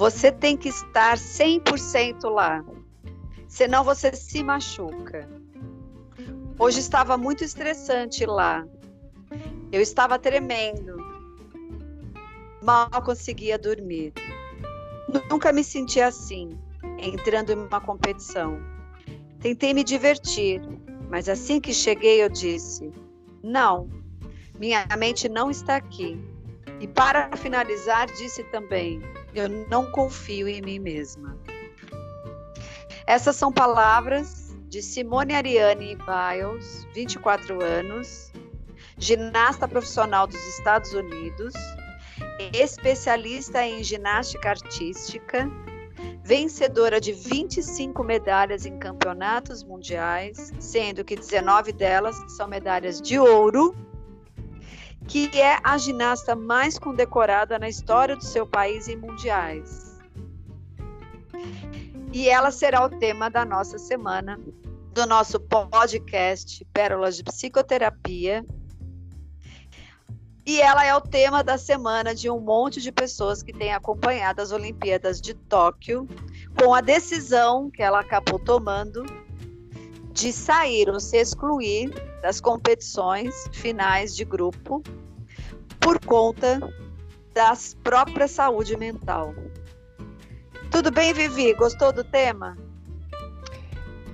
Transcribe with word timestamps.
Você 0.00 0.32
tem 0.32 0.56
que 0.56 0.70
estar 0.70 1.18
100% 1.18 2.26
lá, 2.30 2.64
senão 3.46 3.84
você 3.84 4.10
se 4.16 4.42
machuca. 4.42 5.28
Hoje 6.58 6.80
estava 6.80 7.18
muito 7.18 7.44
estressante 7.44 8.24
lá. 8.24 8.66
Eu 9.70 9.82
estava 9.82 10.18
tremendo. 10.18 10.96
Mal 12.62 12.88
conseguia 13.04 13.58
dormir. 13.58 14.14
Nunca 15.30 15.52
me 15.52 15.62
senti 15.62 16.00
assim, 16.00 16.58
entrando 16.98 17.52
em 17.52 17.56
uma 17.56 17.80
competição. 17.82 18.58
Tentei 19.38 19.74
me 19.74 19.84
divertir, 19.84 20.62
mas 21.10 21.28
assim 21.28 21.60
que 21.60 21.74
cheguei 21.74 22.22
eu 22.22 22.30
disse: 22.30 22.90
não, 23.42 23.86
minha 24.58 24.86
mente 24.98 25.28
não 25.28 25.50
está 25.50 25.76
aqui. 25.76 26.18
E 26.80 26.88
para 26.88 27.36
finalizar, 27.36 28.06
disse 28.06 28.42
também: 28.44 29.02
eu 29.34 29.48
não 29.68 29.90
confio 29.90 30.48
em 30.48 30.60
mim 30.60 30.78
mesma. 30.78 31.38
Essas 33.06 33.36
são 33.36 33.52
palavras 33.52 34.54
de 34.68 34.82
Simone 34.82 35.34
Ariane 35.34 35.96
Biles, 35.96 36.86
24 36.94 37.62
anos, 37.62 38.32
ginasta 38.96 39.66
profissional 39.66 40.26
dos 40.26 40.40
Estados 40.58 40.92
Unidos, 40.92 41.54
especialista 42.52 43.64
em 43.64 43.82
ginástica 43.82 44.50
artística, 44.50 45.50
vencedora 46.22 47.00
de 47.00 47.12
25 47.12 48.04
medalhas 48.04 48.64
em 48.64 48.78
campeonatos 48.78 49.64
mundiais, 49.64 50.52
sendo 50.60 51.04
que 51.04 51.16
19 51.16 51.72
delas 51.72 52.16
são 52.28 52.46
medalhas 52.46 53.00
de 53.00 53.18
ouro, 53.18 53.74
que 55.10 55.28
é 55.40 55.58
a 55.64 55.76
ginasta 55.76 56.36
mais 56.36 56.78
condecorada 56.78 57.58
na 57.58 57.68
história 57.68 58.14
do 58.14 58.24
seu 58.24 58.46
país 58.46 58.86
em 58.86 58.94
mundiais. 58.94 59.98
E 62.12 62.28
ela 62.28 62.52
será 62.52 62.84
o 62.84 62.88
tema 62.88 63.28
da 63.28 63.44
nossa 63.44 63.76
semana, 63.76 64.38
do 64.94 65.04
nosso 65.06 65.40
podcast 65.40 66.64
Pérolas 66.72 67.16
de 67.16 67.24
Psicoterapia, 67.24 68.46
e 70.46 70.60
ela 70.60 70.86
é 70.86 70.94
o 70.94 71.00
tema 71.00 71.42
da 71.42 71.58
semana 71.58 72.14
de 72.14 72.30
um 72.30 72.38
monte 72.38 72.80
de 72.80 72.92
pessoas 72.92 73.42
que 73.42 73.52
têm 73.52 73.74
acompanhado 73.74 74.40
as 74.40 74.52
Olimpíadas 74.52 75.20
de 75.20 75.34
Tóquio, 75.34 76.06
com 76.56 76.72
a 76.72 76.80
decisão 76.80 77.68
que 77.68 77.82
ela 77.82 77.98
acabou 77.98 78.38
tomando 78.38 79.04
de 80.12 80.32
sair 80.32 80.88
ou 80.88 81.00
se 81.00 81.16
excluir 81.16 81.90
das 82.22 82.40
competições 82.40 83.34
finais 83.52 84.14
de 84.14 84.24
grupo 84.24 84.82
por 85.80 85.98
conta 86.04 86.60
das 87.34 87.74
próprias 87.82 88.32
saúde 88.32 88.76
mental. 88.76 89.34
Tudo 90.70 90.90
bem, 90.90 91.12
Vivi? 91.12 91.52
Gostou 91.54 91.92
do 91.92 92.04
tema? 92.04 92.56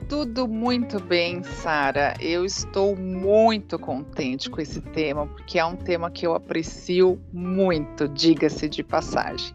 Tudo 0.09 0.47
muito 0.47 1.03
bem, 1.03 1.42
Sara. 1.42 2.14
Eu 2.20 2.44
estou 2.44 2.94
muito 2.94 3.77
contente 3.77 4.48
com 4.48 4.61
esse 4.61 4.81
tema, 4.81 5.27
porque 5.27 5.59
é 5.59 5.64
um 5.64 5.75
tema 5.75 6.11
que 6.11 6.25
eu 6.25 6.33
aprecio 6.33 7.20
muito, 7.33 8.09
diga-se 8.09 8.69
de 8.69 8.84
passagem. 8.84 9.55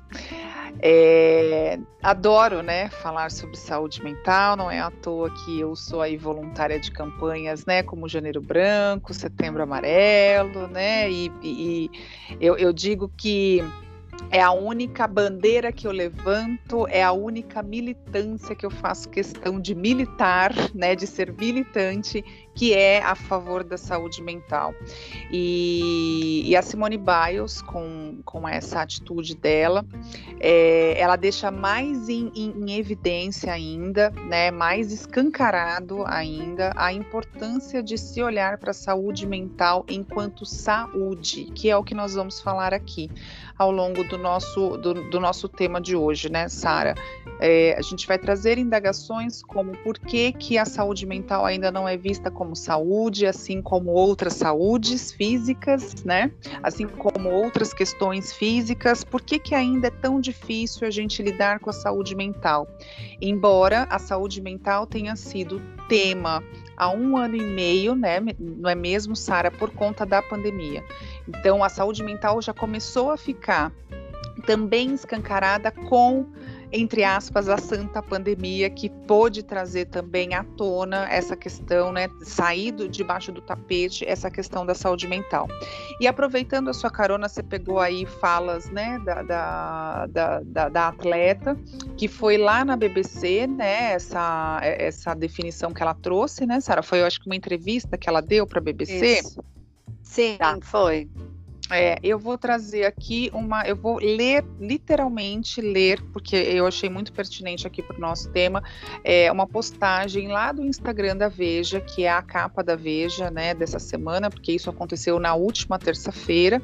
É, 0.80 1.80
adoro, 2.02 2.62
né, 2.62 2.90
falar 2.90 3.30
sobre 3.32 3.58
saúde 3.58 4.04
mental. 4.04 4.56
Não 4.56 4.70
é 4.70 4.80
à 4.80 4.90
toa 4.90 5.30
que 5.30 5.60
eu 5.60 5.76
sou 5.76 6.02
aí 6.02 6.18
voluntária 6.18 6.80
de 6.80 6.92
campanhas, 6.92 7.66
né, 7.66 7.84
como 7.84 8.08
Janeiro 8.08 8.42
Branco, 8.42 9.14
Setembro 9.14 9.64
Amarelo, 9.64 10.68
né, 10.68 11.10
e, 11.10 11.32
e 11.44 11.92
eu, 12.40 12.58
eu 12.58 12.72
digo 12.72 13.12
que 13.18 13.64
é 14.30 14.42
a 14.42 14.52
única 14.52 15.08
bandeira 15.08 15.72
que 15.72 15.88
eu 15.88 15.92
levanto, 15.92 16.88
é 16.88 17.04
a 17.04 17.12
única 17.12 17.62
militância 17.62 18.56
que 18.56 18.66
eu 18.66 18.70
faço 18.70 19.10
questão 19.10 19.60
de 19.60 19.74
militar, 19.74 20.54
né, 20.74 20.96
de 20.96 21.08
ser 21.08 21.34
militante, 21.34 22.24
que 22.54 22.74
é 22.74 23.02
a 23.02 23.16
favor 23.16 23.64
da 23.64 23.78
saúde 23.78 24.22
mental. 24.22 24.74
E, 25.32 26.44
e 26.46 26.56
a 26.56 26.62
Simone 26.62 26.98
Biles, 26.98 27.62
com, 27.62 28.20
com 28.26 28.48
essa 28.48 28.82
atitude 28.82 29.36
dela, 29.36 29.86
é, 30.40 31.00
ela 31.00 31.16
deixa 31.16 31.52
mais 31.52 32.10
em, 32.10 32.32
em, 32.36 32.54
em, 32.58 32.78
evidência 32.78 33.54
ainda, 33.54 34.12
né, 34.28 34.52
mais 34.52 34.92
escancarado 34.92 36.04
ainda, 36.06 36.74
a 36.76 36.92
importância 36.92 37.82
de 37.82 37.98
se 37.98 38.22
olhar 38.22 38.58
para 38.58 38.72
a 38.72 38.74
saúde 38.74 39.28
mental 39.28 39.86
enquanto 39.88 40.46
saúde, 40.46 41.46
que 41.56 41.70
é 41.70 41.78
o 41.78 41.84
que 41.84 41.94
nós 41.94 42.16
vamos 42.16 42.42
falar 42.42 42.74
aqui 42.74 43.10
ao 43.62 43.72
longo 43.72 44.04
do 44.04 44.18
nosso, 44.18 44.76
do, 44.78 45.10
do 45.10 45.20
nosso 45.20 45.48
tema 45.48 45.80
de 45.80 45.96
hoje, 45.96 46.32
né, 46.32 46.50
Sara? 46.50 46.96
É, 47.40 47.76
a 47.78 47.82
gente 47.82 48.08
vai 48.08 48.18
trazer 48.18 48.58
indagações 48.58 49.44
como 49.44 49.78
por 49.84 50.00
que, 50.00 50.32
que 50.32 50.58
a 50.58 50.66
saúde 50.66 51.06
mental 51.06 51.46
ainda 51.46 51.72
não 51.72 51.88
é 51.88 51.96
vista 51.96 52.32
como 52.32 52.41
saúde, 52.56 53.26
assim 53.26 53.62
como 53.62 53.92
outras 53.92 54.34
saúdes 54.34 55.12
físicas, 55.12 56.04
né? 56.04 56.32
Assim 56.62 56.88
como 56.88 57.30
outras 57.30 57.74
questões 57.74 58.34
físicas, 58.34 59.04
por 59.04 59.22
que, 59.22 59.40
que 59.40 59.56
ainda 59.56 59.88
é 59.88 59.92
tão 59.92 60.20
difícil 60.20 60.88
a 60.88 60.92
gente 60.92 61.22
lidar 61.22 61.60
com 61.60 61.70
a 61.70 61.74
saúde 61.74 62.16
mental? 62.16 62.68
Embora 63.22 63.88
a 63.90 64.00
saúde 64.00 64.42
mental 64.42 64.86
tenha 64.86 65.16
sido 65.16 65.62
tema 65.88 66.44
há 66.76 66.90
um 66.90 67.18
ano 67.18 67.36
e 67.36 67.44
meio, 67.44 67.96
né? 67.96 68.20
Não 68.40 68.70
é 68.70 68.76
mesmo, 68.76 69.16
Sara, 69.16 69.52
por 69.52 69.70
conta 69.72 70.06
da 70.06 70.22
pandemia. 70.22 70.84
Então, 71.28 71.64
a 71.64 71.70
saúde 71.70 72.04
mental 72.04 72.42
já 72.42 72.54
começou 72.54 73.12
a 73.12 73.18
ficar 73.18 73.72
também 74.46 74.94
escancarada 74.94 75.72
com 75.72 76.26
entre 76.72 77.04
aspas, 77.04 77.50
a 77.50 77.58
santa 77.58 78.02
pandemia 78.02 78.70
que 78.70 78.90
pôde 78.90 79.44
trazer 79.44 79.86
também 79.86 80.34
à 80.34 80.44
tona 80.44 81.08
essa 81.10 81.36
questão, 81.36 81.92
né, 81.92 82.10
saído 82.24 82.88
debaixo 82.88 83.32
do 83.32 83.42
tapete 83.42 84.06
essa 84.06 84.32
questão 84.32 84.66
da 84.66 84.74
saúde 84.74 85.08
mental. 85.08 85.48
E 86.00 86.08
aproveitando 86.08 86.70
a 86.70 86.74
sua 86.74 86.90
carona, 86.90 87.28
você 87.28 87.44
pegou 87.44 87.80
aí 87.80 88.06
falas, 88.06 88.70
né, 88.70 89.00
da, 89.00 89.22
da, 89.22 90.08
da, 90.44 90.70
da 90.70 90.88
atleta 90.88 91.58
que 91.98 92.08
foi 92.08 92.38
lá 92.38 92.64
na 92.64 92.78
BBC, 92.78 93.48
né, 93.48 93.94
essa, 93.94 94.60
essa 94.62 95.14
definição 95.14 95.74
que 95.74 95.82
ela 95.82 95.94
trouxe, 95.94 96.46
né, 96.46 96.60
Sara? 96.62 96.82
Foi, 96.82 97.02
eu 97.02 97.06
acho 97.06 97.20
que 97.20 97.26
uma 97.26 97.36
entrevista 97.36 97.98
que 97.98 98.08
ela 98.08 98.22
deu 98.22 98.48
para 98.48 98.60
a 98.60 98.64
BBC. 98.64 99.20
Isso. 99.20 99.44
Sim, 100.02 100.38
tá. 100.38 100.58
foi. 100.62 101.10
É, 101.72 101.98
eu 102.04 102.20
vou 102.20 102.38
trazer 102.38 102.86
aqui 102.86 103.32
uma. 103.34 103.64
Eu 103.64 103.76
vou 103.76 103.98
ler, 103.98 104.44
literalmente 104.60 105.62
ler, 105.62 106.02
porque 106.12 106.36
eu 106.36 106.68
achei 106.68 106.90
muito 106.90 107.14
pertinente 107.14 107.66
aqui 107.66 107.82
para 107.82 107.96
o 107.96 108.00
nosso 108.00 108.30
tema, 108.32 108.62
é, 109.04 109.32
uma 109.32 109.48
postagem 109.48 110.28
lá 110.28 110.52
do 110.52 110.66
Instagram 110.66 111.16
da 111.16 111.30
Veja, 111.30 111.80
que 111.80 112.04
é 112.04 112.12
a 112.12 112.22
capa 112.22 112.62
da 112.62 112.76
Veja, 112.76 113.32
né, 113.32 113.54
dessa 113.54 113.80
semana, 113.80 114.30
porque 114.30 114.52
isso 114.52 114.70
aconteceu 114.70 115.20
na 115.20 115.34
última 115.34 115.80
terça-feira, 115.80 116.62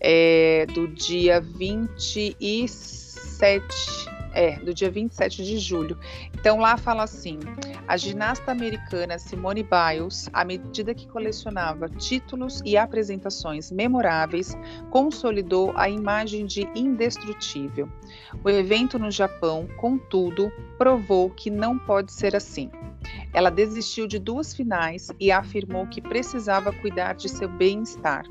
é, 0.00 0.66
do 0.72 0.86
dia 0.86 1.40
27 1.40 2.36
é, 4.34 4.56
do 4.58 4.74
dia 4.74 4.90
27 4.90 5.44
de 5.44 5.58
julho. 5.58 5.98
Então 6.34 6.58
lá 6.58 6.76
fala 6.76 7.04
assim: 7.04 7.38
a 7.86 7.96
ginasta 7.96 8.50
americana 8.50 9.18
Simone 9.18 9.62
Biles, 9.62 10.28
à 10.32 10.44
medida 10.44 10.94
que 10.94 11.08
colecionava 11.08 11.88
títulos 11.88 12.60
e 12.64 12.76
apresentações 12.76 13.70
memoráveis, 13.70 14.56
consolidou 14.90 15.72
a 15.76 15.88
imagem 15.88 16.44
de 16.44 16.68
indestrutível. 16.74 17.88
O 18.42 18.50
evento 18.50 18.98
no 18.98 19.10
Japão, 19.10 19.68
contudo, 19.76 20.52
provou 20.76 21.30
que 21.30 21.50
não 21.50 21.78
pode 21.78 22.12
ser 22.12 22.34
assim. 22.34 22.70
Ela 23.32 23.50
desistiu 23.50 24.06
de 24.06 24.18
duas 24.18 24.54
finais 24.54 25.08
e 25.20 25.30
afirmou 25.30 25.86
que 25.86 26.00
precisava 26.00 26.72
cuidar 26.72 27.14
de 27.14 27.28
seu 27.28 27.48
bem-estar. 27.48 28.24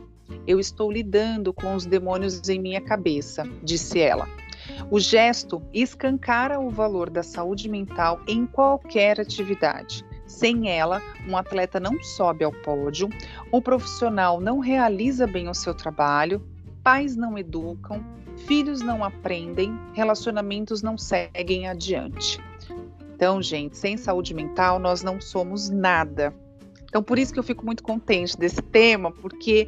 Eu 0.48 0.60
estou 0.60 0.92
lidando 0.92 1.54
com 1.54 1.76
os 1.76 1.86
demônios 1.86 2.48
em 2.50 2.60
minha 2.60 2.82
cabeça, 2.82 3.44
disse 3.62 4.00
ela. 4.00 4.28
O 4.90 5.00
gesto 5.00 5.62
escancara 5.74 6.60
o 6.60 6.70
valor 6.70 7.10
da 7.10 7.24
saúde 7.24 7.70
mental 7.70 8.20
em 8.28 8.46
qualquer 8.46 9.20
atividade. 9.20 10.06
Sem 10.26 10.70
ela, 10.70 11.02
um 11.28 11.38
atleta 11.38 11.80
não 11.80 12.02
sobe 12.02 12.44
ao 12.44 12.52
pódio, 12.52 13.10
o 13.52 13.62
profissional 13.62 14.40
não 14.40 14.60
realiza 14.60 15.28
bem 15.28 15.48
o 15.48 15.54
seu 15.54 15.74
trabalho, 15.74 16.42
pais 16.82 17.16
não 17.16 17.38
educam, 17.38 18.04
filhos 18.48 18.82
não 18.82 19.04
aprendem, 19.04 19.78
relacionamentos 19.94 20.82
não 20.82 20.98
seguem 20.98 21.68
adiante. 21.68 22.40
Então, 23.16 23.42
gente, 23.42 23.78
sem 23.78 23.96
saúde 23.96 24.34
mental 24.34 24.80
nós 24.80 25.04
não 25.04 25.22
somos 25.22 25.70
nada. 25.70 26.34
Então, 26.84 27.02
por 27.02 27.18
isso 27.18 27.34
que 27.34 27.40
eu 27.40 27.44
fico 27.44 27.66
muito 27.66 27.82
contente 27.82 28.38
desse 28.38 28.62
tema, 28.62 29.12
porque 29.12 29.68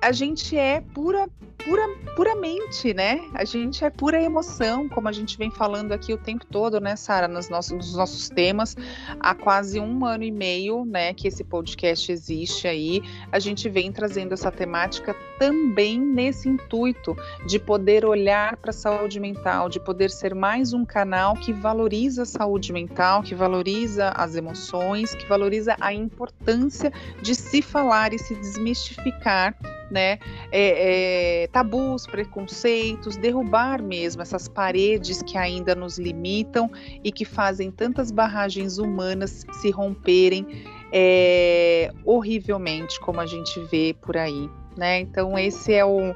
a 0.00 0.12
gente 0.12 0.56
é 0.56 0.80
pura 0.80 1.28
pura, 1.68 1.86
puramente, 2.16 2.94
né? 2.94 3.20
A 3.34 3.44
gente 3.44 3.84
é 3.84 3.90
pura 3.90 4.20
emoção, 4.20 4.88
como 4.88 5.08
a 5.08 5.12
gente 5.12 5.36
vem 5.36 5.50
falando 5.50 5.92
aqui 5.92 6.12
o 6.12 6.16
tempo 6.16 6.46
todo, 6.46 6.80
né, 6.80 6.96
Sara, 6.96 7.28
nos 7.28 7.48
nossos, 7.48 7.72
nos 7.72 7.94
nossos 7.94 8.28
temas. 8.30 8.76
Há 9.20 9.34
quase 9.34 9.78
um 9.78 10.04
ano 10.04 10.24
e 10.24 10.30
meio, 10.30 10.84
né, 10.84 11.12
que 11.12 11.28
esse 11.28 11.44
podcast 11.44 12.10
existe 12.10 12.66
aí. 12.66 13.02
A 13.30 13.38
gente 13.38 13.68
vem 13.68 13.92
trazendo 13.92 14.32
essa 14.32 14.50
temática 14.50 15.14
também 15.38 16.00
nesse 16.00 16.48
intuito 16.48 17.16
de 17.46 17.58
poder 17.58 18.04
olhar 18.04 18.56
para 18.56 18.70
a 18.70 18.74
saúde 18.74 19.20
mental, 19.20 19.68
de 19.68 19.78
poder 19.78 20.10
ser 20.10 20.34
mais 20.34 20.72
um 20.72 20.84
canal 20.84 21.34
que 21.34 21.52
valoriza 21.52 22.22
a 22.22 22.26
saúde 22.26 22.72
mental, 22.72 23.22
que 23.22 23.34
valoriza 23.34 24.10
as 24.16 24.34
emoções, 24.34 25.14
que 25.14 25.26
valoriza 25.26 25.76
a 25.80 25.92
importância 25.92 26.92
de 27.20 27.34
se 27.34 27.60
falar 27.60 28.12
e 28.12 28.18
se 28.18 28.34
desmistificar 28.34 29.54
né? 29.90 30.18
É, 30.52 31.42
é, 31.42 31.46
tabus, 31.48 32.06
preconceitos, 32.06 33.16
derrubar 33.16 33.82
mesmo 33.82 34.22
essas 34.22 34.48
paredes 34.48 35.22
que 35.22 35.36
ainda 35.38 35.74
nos 35.74 35.98
limitam 35.98 36.70
e 37.02 37.10
que 37.10 37.24
fazem 37.24 37.70
tantas 37.70 38.10
barragens 38.10 38.78
humanas 38.78 39.44
se 39.60 39.70
romperem 39.70 40.46
é, 40.92 41.90
horrivelmente, 42.04 42.98
como 43.00 43.20
a 43.20 43.26
gente 43.26 43.60
vê 43.70 43.94
por 44.00 44.16
aí. 44.16 44.48
Né? 44.76 45.00
Então 45.00 45.36
esse 45.36 45.74
é 45.74 45.84
o, 45.84 46.14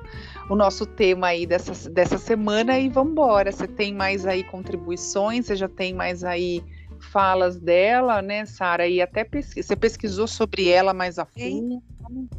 o 0.48 0.54
nosso 0.54 0.86
tema 0.86 1.28
aí 1.28 1.46
dessa, 1.46 1.90
dessa 1.90 2.16
semana 2.16 2.78
e 2.78 2.88
vamos 2.88 3.12
embora. 3.12 3.50
Você 3.50 3.66
tem 3.66 3.92
mais 3.92 4.24
aí 4.24 4.44
contribuições, 4.44 5.46
você 5.46 5.56
já 5.56 5.68
tem 5.68 5.92
mais 5.92 6.22
aí 6.22 6.62
falas 7.10 7.58
dela, 7.58 8.22
né, 8.22 8.46
Sara? 8.46 8.86
E 8.86 9.02
até 9.02 9.24
pesquisa, 9.24 9.66
você 9.66 9.74
pesquisou 9.74 10.28
sobre 10.28 10.68
ela 10.68 10.94
mais 10.94 11.18
a 11.18 11.24
fundo? 11.24 11.82
Sim. 12.08 12.32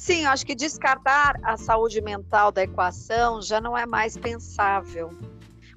Sim, 0.00 0.24
acho 0.24 0.46
que 0.46 0.54
descartar 0.54 1.38
a 1.42 1.58
saúde 1.58 2.00
mental 2.00 2.50
da 2.50 2.62
equação 2.62 3.42
já 3.42 3.60
não 3.60 3.76
é 3.76 3.84
mais 3.84 4.16
pensável. 4.16 5.12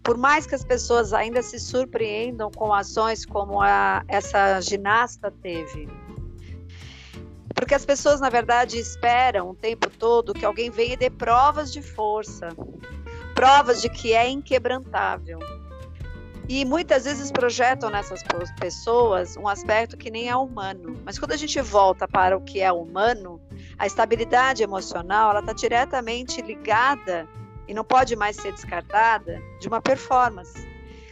Por 0.02 0.16
mais 0.16 0.46
que 0.48 0.56
as 0.56 0.64
pessoas 0.64 1.12
ainda 1.12 1.42
se 1.42 1.60
surpreendam 1.60 2.50
com 2.50 2.74
ações 2.74 3.26
como 3.26 3.62
a, 3.62 4.02
essa 4.08 4.62
ginasta 4.62 5.30
teve. 5.30 5.90
Porque 7.54 7.76
as 7.76 7.86
pessoas, 7.86 8.22
na 8.22 8.30
verdade, 8.30 8.80
esperam 8.80 9.50
o 9.50 9.56
tempo 9.56 9.90
todo 9.90 10.34
que 10.34 10.46
alguém 10.46 10.72
venha 10.72 10.94
e 10.94 10.98
dê 10.98 11.10
provas 11.10 11.74
de 11.74 11.82
força, 11.82 12.48
provas 13.36 13.82
de 13.82 13.90
que 13.90 14.14
é 14.14 14.30
inquebrantável. 14.30 15.40
E 16.48 16.64
muitas 16.64 17.04
vezes 17.04 17.30
projetam 17.30 17.90
nessas 17.90 18.22
pessoas 18.58 19.36
um 19.36 19.50
aspecto 19.50 19.98
que 19.98 20.10
nem 20.10 20.30
é 20.30 20.36
humano. 20.36 21.02
Mas 21.04 21.20
quando 21.20 21.34
a 21.34 21.38
gente 21.38 21.60
volta 21.62 22.08
para 22.08 22.38
o 22.38 22.42
que 22.42 22.62
é 22.62 22.72
humano, 22.72 23.42
a 23.78 23.86
estabilidade 23.86 24.64
emocional 24.64 25.32
ela 25.32 25.40
está 25.40 25.54
diretamente 25.54 26.42
ligada 26.42 27.28
e 27.68 27.74
não 27.74 27.84
pode 27.84 28.16
mais 28.16 28.36
ser 28.36 28.52
descartada 28.52 29.42
de 29.60 29.68
uma 29.68 29.82
performance. 29.82 30.68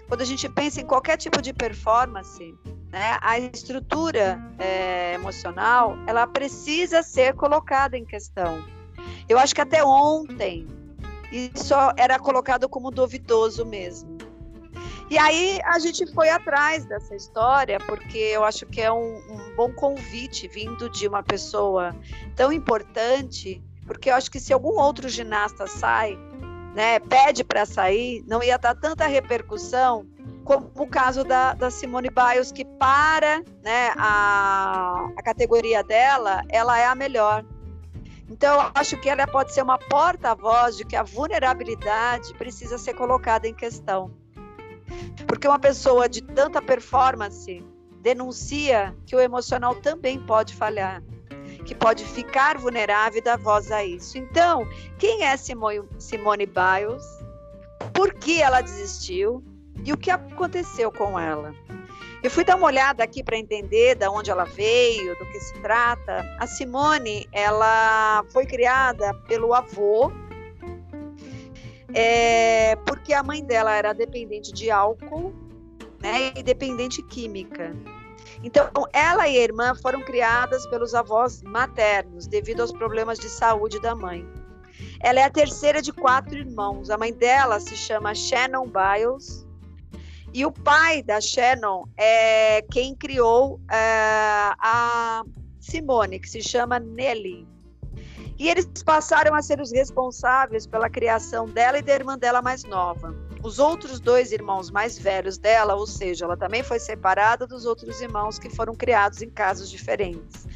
Quando 0.08 0.22
a 0.22 0.25
gente 0.25 0.48
pensa 0.50 0.81
em 0.81 0.86
qualquer 0.86 1.18
tipo 1.18 1.42
de 1.42 1.54
performance, 1.54 2.54
né, 2.92 3.18
a 3.22 3.40
estrutura 3.40 4.40
é, 4.60 5.13
emocional 5.13 5.98
ela 6.06 6.28
precisa 6.28 7.02
ser 7.02 7.34
colocada 7.34 7.98
em 7.98 8.06
questão. 8.06 8.63
Eu 9.30 9.40
acho 9.40 9.56
que 9.56 9.62
até 9.62 9.84
ontem 9.84 10.68
isso 11.31 11.74
era 11.96 12.19
colocado 12.19 12.68
como 12.68 12.92
duvidoso 12.92 13.66
mesmo. 13.66 14.11
E 15.12 15.18
aí 15.18 15.60
a 15.66 15.78
gente 15.78 16.08
foi 16.13 16.30
atrás 16.30 16.86
dessa 16.86 17.13
história, 17.13 17.78
porque 17.81 18.18
eu 18.18 18.46
acho 18.46 18.66
que 18.66 18.80
é 18.80 18.90
um, 18.90 19.18
um 19.18 19.56
bom 19.58 19.69
convite 19.74 20.48
vindo 20.48 20.90
de 20.90 21.06
uma 21.06 21.22
pessoa 21.22 21.94
tão 22.34 22.50
importante, 22.50 23.62
porque 23.86 24.10
eu 24.10 24.16
acho 24.16 24.31
que 24.31 24.40
se 24.40 24.54
algum 24.54 24.80
outro 24.80 25.10
ginasta 25.10 25.68
sai, 25.68 26.18
né, 26.74 26.98
pede 26.98 27.44
para 27.44 27.66
sair, 27.66 28.24
não 28.25 28.42
ia 28.42 28.58
dar 28.58 28.74
tanta 28.74 29.06
repercussão 29.06 30.08
como 30.46 30.72
o 30.75 30.88
caso 30.88 31.25
da, 31.25 31.56
da 31.56 31.69
Simone 31.69 32.10
Biles, 32.10 32.54
que 32.54 32.63
para 32.63 33.44
né, 33.62 33.92
a, 33.98 35.10
a 35.18 35.22
categoria 35.22 35.84
dela, 35.84 36.42
ela 36.48 36.80
é 36.80 36.86
a 36.86 36.96
melhor. 36.96 37.44
Então, 38.30 38.54
eu 38.62 38.72
acho 38.74 38.96
que 38.96 39.10
ela 39.10 39.28
pode 39.28 39.54
ser 39.54 39.62
uma 39.62 39.78
porta-voz 39.78 40.78
de 40.78 40.86
que 40.86 40.96
a 40.96 41.04
vulnerabilidade 41.04 42.34
precisa 42.36 42.78
ser 42.78 42.94
colocada 42.94 43.46
em 43.46 43.54
questão. 43.54 44.20
Porque 45.27 45.47
uma 45.47 45.59
pessoa 45.59 46.07
de 46.07 46.21
tanta 46.21 46.61
performance 46.61 47.63
denuncia 48.01 48.95
que 49.05 49.15
o 49.15 49.19
emocional 49.19 49.75
também 49.75 50.19
pode 50.19 50.55
falhar, 50.55 51.03
que 51.65 51.75
pode 51.75 52.03
ficar 52.03 52.57
vulnerável 52.57 53.19
e 53.19 53.23
dar 53.23 53.38
voz 53.38 53.71
a 53.71 53.83
isso. 53.83 54.17
Então, 54.17 54.67
quem 54.97 55.23
é 55.23 55.35
Simone 55.38 56.45
Biles? 56.45 57.03
Por 57.93 58.13
que 58.13 58.41
ela 58.41 58.61
desistiu? 58.61 59.43
E 59.83 59.93
o 59.93 59.97
que 59.97 60.11
aconteceu 60.11 60.91
com 60.91 61.19
ela? 61.19 61.53
Eu 62.23 62.29
fui 62.29 62.43
dar 62.43 62.55
uma 62.55 62.67
olhada 62.67 63.03
aqui 63.03 63.23
para 63.23 63.35
entender 63.35 63.95
de 63.95 64.07
onde 64.07 64.29
ela 64.29 64.43
veio, 64.43 65.17
do 65.17 65.25
que 65.25 65.39
se 65.39 65.59
trata. 65.59 66.23
A 66.39 66.45
Simone, 66.45 67.27
ela 67.31 68.23
foi 68.31 68.45
criada 68.45 69.11
pelo 69.27 69.55
avô, 69.55 70.11
é, 71.93 72.50
porque 72.75 73.13
a 73.13 73.23
mãe 73.23 73.44
dela 73.44 73.73
era 73.75 73.94
dependente 73.94 74.51
de 74.51 74.69
álcool 74.69 75.33
né, 76.01 76.33
e 76.35 76.44
dependente 76.44 77.01
química. 77.03 77.75
Então, 78.44 78.69
ela 78.94 79.27
e 79.27 79.38
a 79.38 79.44
irmã 79.44 79.75
foram 79.75 80.01
criadas 80.01 80.65
pelos 80.68 80.95
avós 80.95 81.41
maternos 81.44 82.27
devido 82.27 82.62
aos 82.62 82.71
problemas 82.71 83.19
de 83.19 83.29
saúde 83.29 83.79
da 83.79 83.95
mãe. 83.95 84.27
Ela 85.00 85.19
é 85.19 85.23
a 85.23 85.29
terceira 85.29 85.81
de 85.81 85.91
quatro 85.91 86.38
irmãos. 86.38 86.89
A 86.89 86.97
mãe 86.97 87.13
dela 87.13 87.59
se 87.59 87.75
chama 87.75 88.15
Shannon 88.15 88.68
Biles. 88.68 89.45
E 90.33 90.45
o 90.45 90.51
pai 90.51 91.03
da 91.03 91.19
Shannon 91.19 91.85
é 91.97 92.62
quem 92.71 92.95
criou 92.95 93.59
é, 93.69 93.75
a 93.77 95.24
Simone, 95.59 96.19
que 96.19 96.29
se 96.29 96.41
chama 96.41 96.79
Nelly. 96.79 97.50
E 98.41 98.49
eles 98.49 98.65
passaram 98.83 99.35
a 99.35 99.41
ser 99.43 99.61
os 99.61 99.71
responsáveis 99.71 100.65
pela 100.65 100.89
criação 100.89 101.45
dela 101.45 101.77
e 101.77 101.81
da 101.83 101.93
irmã 101.93 102.17
dela 102.17 102.41
mais 102.41 102.63
nova. 102.63 103.13
Os 103.43 103.59
outros 103.59 103.99
dois 103.99 104.31
irmãos 104.31 104.71
mais 104.71 104.97
velhos 104.97 105.38
dela, 105.38 105.75
ou 105.75 105.85
seja, 105.85 106.25
ela 106.25 106.35
também 106.35 106.63
foi 106.63 106.79
separada 106.79 107.45
dos 107.45 107.67
outros 107.67 108.01
irmãos 108.01 108.39
que 108.39 108.49
foram 108.49 108.73
criados 108.73 109.21
em 109.21 109.29
casas 109.29 109.69
diferentes. 109.69 110.47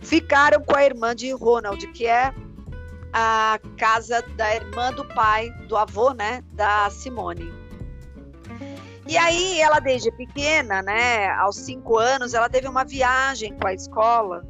Ficaram 0.00 0.62
com 0.62 0.76
a 0.76 0.84
irmã 0.84 1.16
de 1.16 1.32
Ronald, 1.32 1.84
que 1.88 2.06
é 2.06 2.32
a 3.12 3.58
casa 3.76 4.22
da 4.36 4.54
irmã 4.54 4.92
do 4.92 5.04
pai, 5.04 5.50
do 5.66 5.76
avô, 5.76 6.12
né, 6.12 6.44
da 6.52 6.88
Simone. 6.90 7.52
E 9.04 9.18
aí, 9.18 9.60
ela 9.60 9.80
desde 9.80 10.12
pequena, 10.12 10.80
né, 10.80 11.30
aos 11.30 11.56
cinco 11.56 11.98
anos, 11.98 12.34
ela 12.34 12.48
teve 12.48 12.68
uma 12.68 12.84
viagem 12.84 13.52
com 13.58 13.66
a 13.66 13.74
escola 13.74 14.46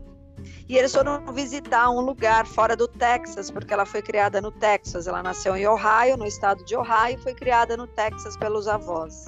e 0.68 0.76
eles 0.76 0.92
foram 0.92 1.24
visitar 1.32 1.90
um 1.90 2.00
lugar 2.00 2.46
fora 2.46 2.76
do 2.76 2.86
Texas, 2.88 3.50
porque 3.50 3.72
ela 3.72 3.84
foi 3.84 4.02
criada 4.02 4.40
no 4.40 4.50
Texas. 4.50 5.06
Ela 5.06 5.22
nasceu 5.22 5.56
em 5.56 5.66
Ohio, 5.66 6.16
no 6.16 6.26
estado 6.26 6.64
de 6.64 6.76
Ohio, 6.76 7.18
e 7.18 7.22
foi 7.22 7.34
criada 7.34 7.76
no 7.76 7.86
Texas 7.86 8.36
pelos 8.36 8.68
avós. 8.68 9.26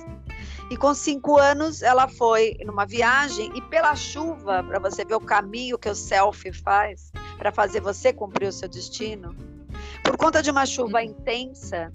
E 0.71 0.77
com 0.77 0.95
cinco 0.95 1.39
anos, 1.39 1.83
ela 1.83 2.09
foi 2.09 2.57
numa 2.65 2.87
viagem 2.87 3.51
e 3.55 3.61
pela 3.63 3.95
chuva, 3.95 4.63
para 4.63 4.79
você 4.79 5.05
ver 5.05 5.15
o 5.15 5.21
caminho 5.21 5.79
que 5.79 5.89
o 5.89 5.95
selfie 5.95 6.53
faz 6.53 7.13
para 7.37 7.53
fazer 7.53 7.81
você 7.81 8.13
cumprir 8.13 8.49
o 8.49 8.53
seu 8.53 8.69
destino, 8.69 9.35
por 10.03 10.17
conta 10.17 10.43
de 10.43 10.51
uma 10.51 10.65
chuva 10.65 10.99
uhum. 10.99 11.05
intensa, 11.05 11.93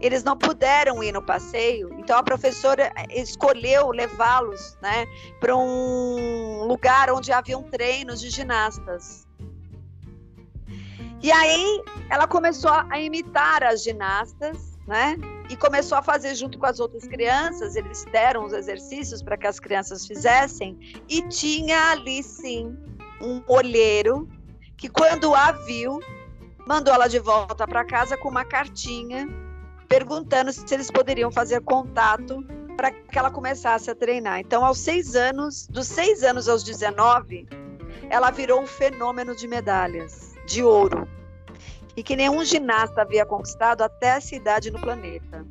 eles 0.00 0.22
não 0.22 0.36
puderam 0.36 1.02
ir 1.02 1.12
no 1.12 1.22
passeio, 1.22 1.94
então 1.98 2.18
a 2.18 2.22
professora 2.22 2.92
escolheu 3.10 3.90
levá-los 3.90 4.76
né, 4.82 5.06
para 5.40 5.56
um 5.56 6.64
lugar 6.66 7.10
onde 7.10 7.32
haviam 7.32 7.62
treinos 7.62 8.20
de 8.20 8.30
ginastas. 8.30 9.26
E 11.22 11.32
aí 11.32 11.82
ela 12.10 12.26
começou 12.26 12.70
a 12.70 13.00
imitar 13.00 13.64
as 13.64 13.82
ginastas, 13.82 14.76
né? 14.86 15.16
E 15.48 15.56
começou 15.56 15.96
a 15.96 16.02
fazer 16.02 16.34
junto 16.34 16.58
com 16.58 16.66
as 16.66 16.78
outras 16.78 17.06
crianças. 17.06 17.76
Eles 17.76 18.04
deram 18.12 18.44
os 18.44 18.52
exercícios 18.52 19.22
para 19.22 19.38
que 19.38 19.46
as 19.46 19.58
crianças 19.58 20.06
fizessem. 20.06 20.78
E 21.08 21.22
tinha 21.28 21.92
ali 21.92 22.22
sim 22.22 22.76
um 23.22 23.42
olheiro 23.48 24.28
que, 24.76 24.86
quando 24.86 25.34
a 25.34 25.52
viu, 25.52 25.98
mandou 26.66 26.92
ela 26.92 27.08
de 27.08 27.18
volta 27.18 27.66
para 27.66 27.86
casa 27.86 28.18
com 28.18 28.28
uma 28.28 28.44
cartinha 28.44 29.26
perguntando 29.94 30.52
se 30.52 30.74
eles 30.74 30.90
poderiam 30.90 31.30
fazer 31.30 31.60
contato 31.60 32.44
para 32.76 32.90
que 32.90 33.16
ela 33.16 33.30
começasse 33.30 33.88
a 33.88 33.94
treinar. 33.94 34.40
Então, 34.40 34.64
aos 34.64 34.78
seis 34.78 35.14
anos, 35.14 35.68
dos 35.68 35.86
seis 35.86 36.24
anos 36.24 36.48
aos 36.48 36.64
19, 36.64 37.46
ela 38.10 38.32
virou 38.32 38.60
um 38.60 38.66
fenômeno 38.66 39.36
de 39.36 39.46
medalhas 39.46 40.34
de 40.48 40.64
ouro 40.64 41.08
e 41.96 42.02
que 42.02 42.16
nenhum 42.16 42.44
ginasta 42.44 43.02
havia 43.02 43.24
conquistado 43.24 43.82
até 43.82 44.16
essa 44.16 44.34
idade 44.34 44.68
no 44.72 44.80
planeta. 44.80 45.46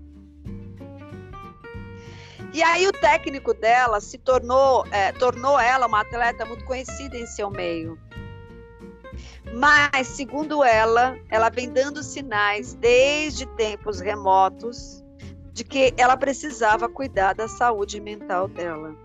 E 2.53 2.61
aí 2.61 2.85
o 2.85 2.91
técnico 2.91 3.53
dela 3.53 4.01
se 4.01 4.17
tornou, 4.17 4.85
é, 4.91 5.13
tornou 5.13 5.57
ela 5.57 5.87
uma 5.87 6.01
atleta 6.01 6.43
muito 6.43 6.65
conhecida 6.65 7.17
em 7.17 7.25
seu 7.25 7.49
meio. 7.49 7.97
Mas, 9.51 10.07
segundo 10.07 10.63
ela, 10.63 11.17
ela 11.29 11.49
vem 11.49 11.69
dando 11.69 12.01
sinais 12.01 12.73
desde 12.75 13.45
tempos 13.55 13.99
remotos 13.99 15.03
de 15.51 15.63
que 15.63 15.93
ela 15.97 16.17
precisava 16.17 16.89
cuidar 16.89 17.33
da 17.33 17.47
saúde 17.47 17.99
mental 17.99 18.47
dela. 18.47 18.95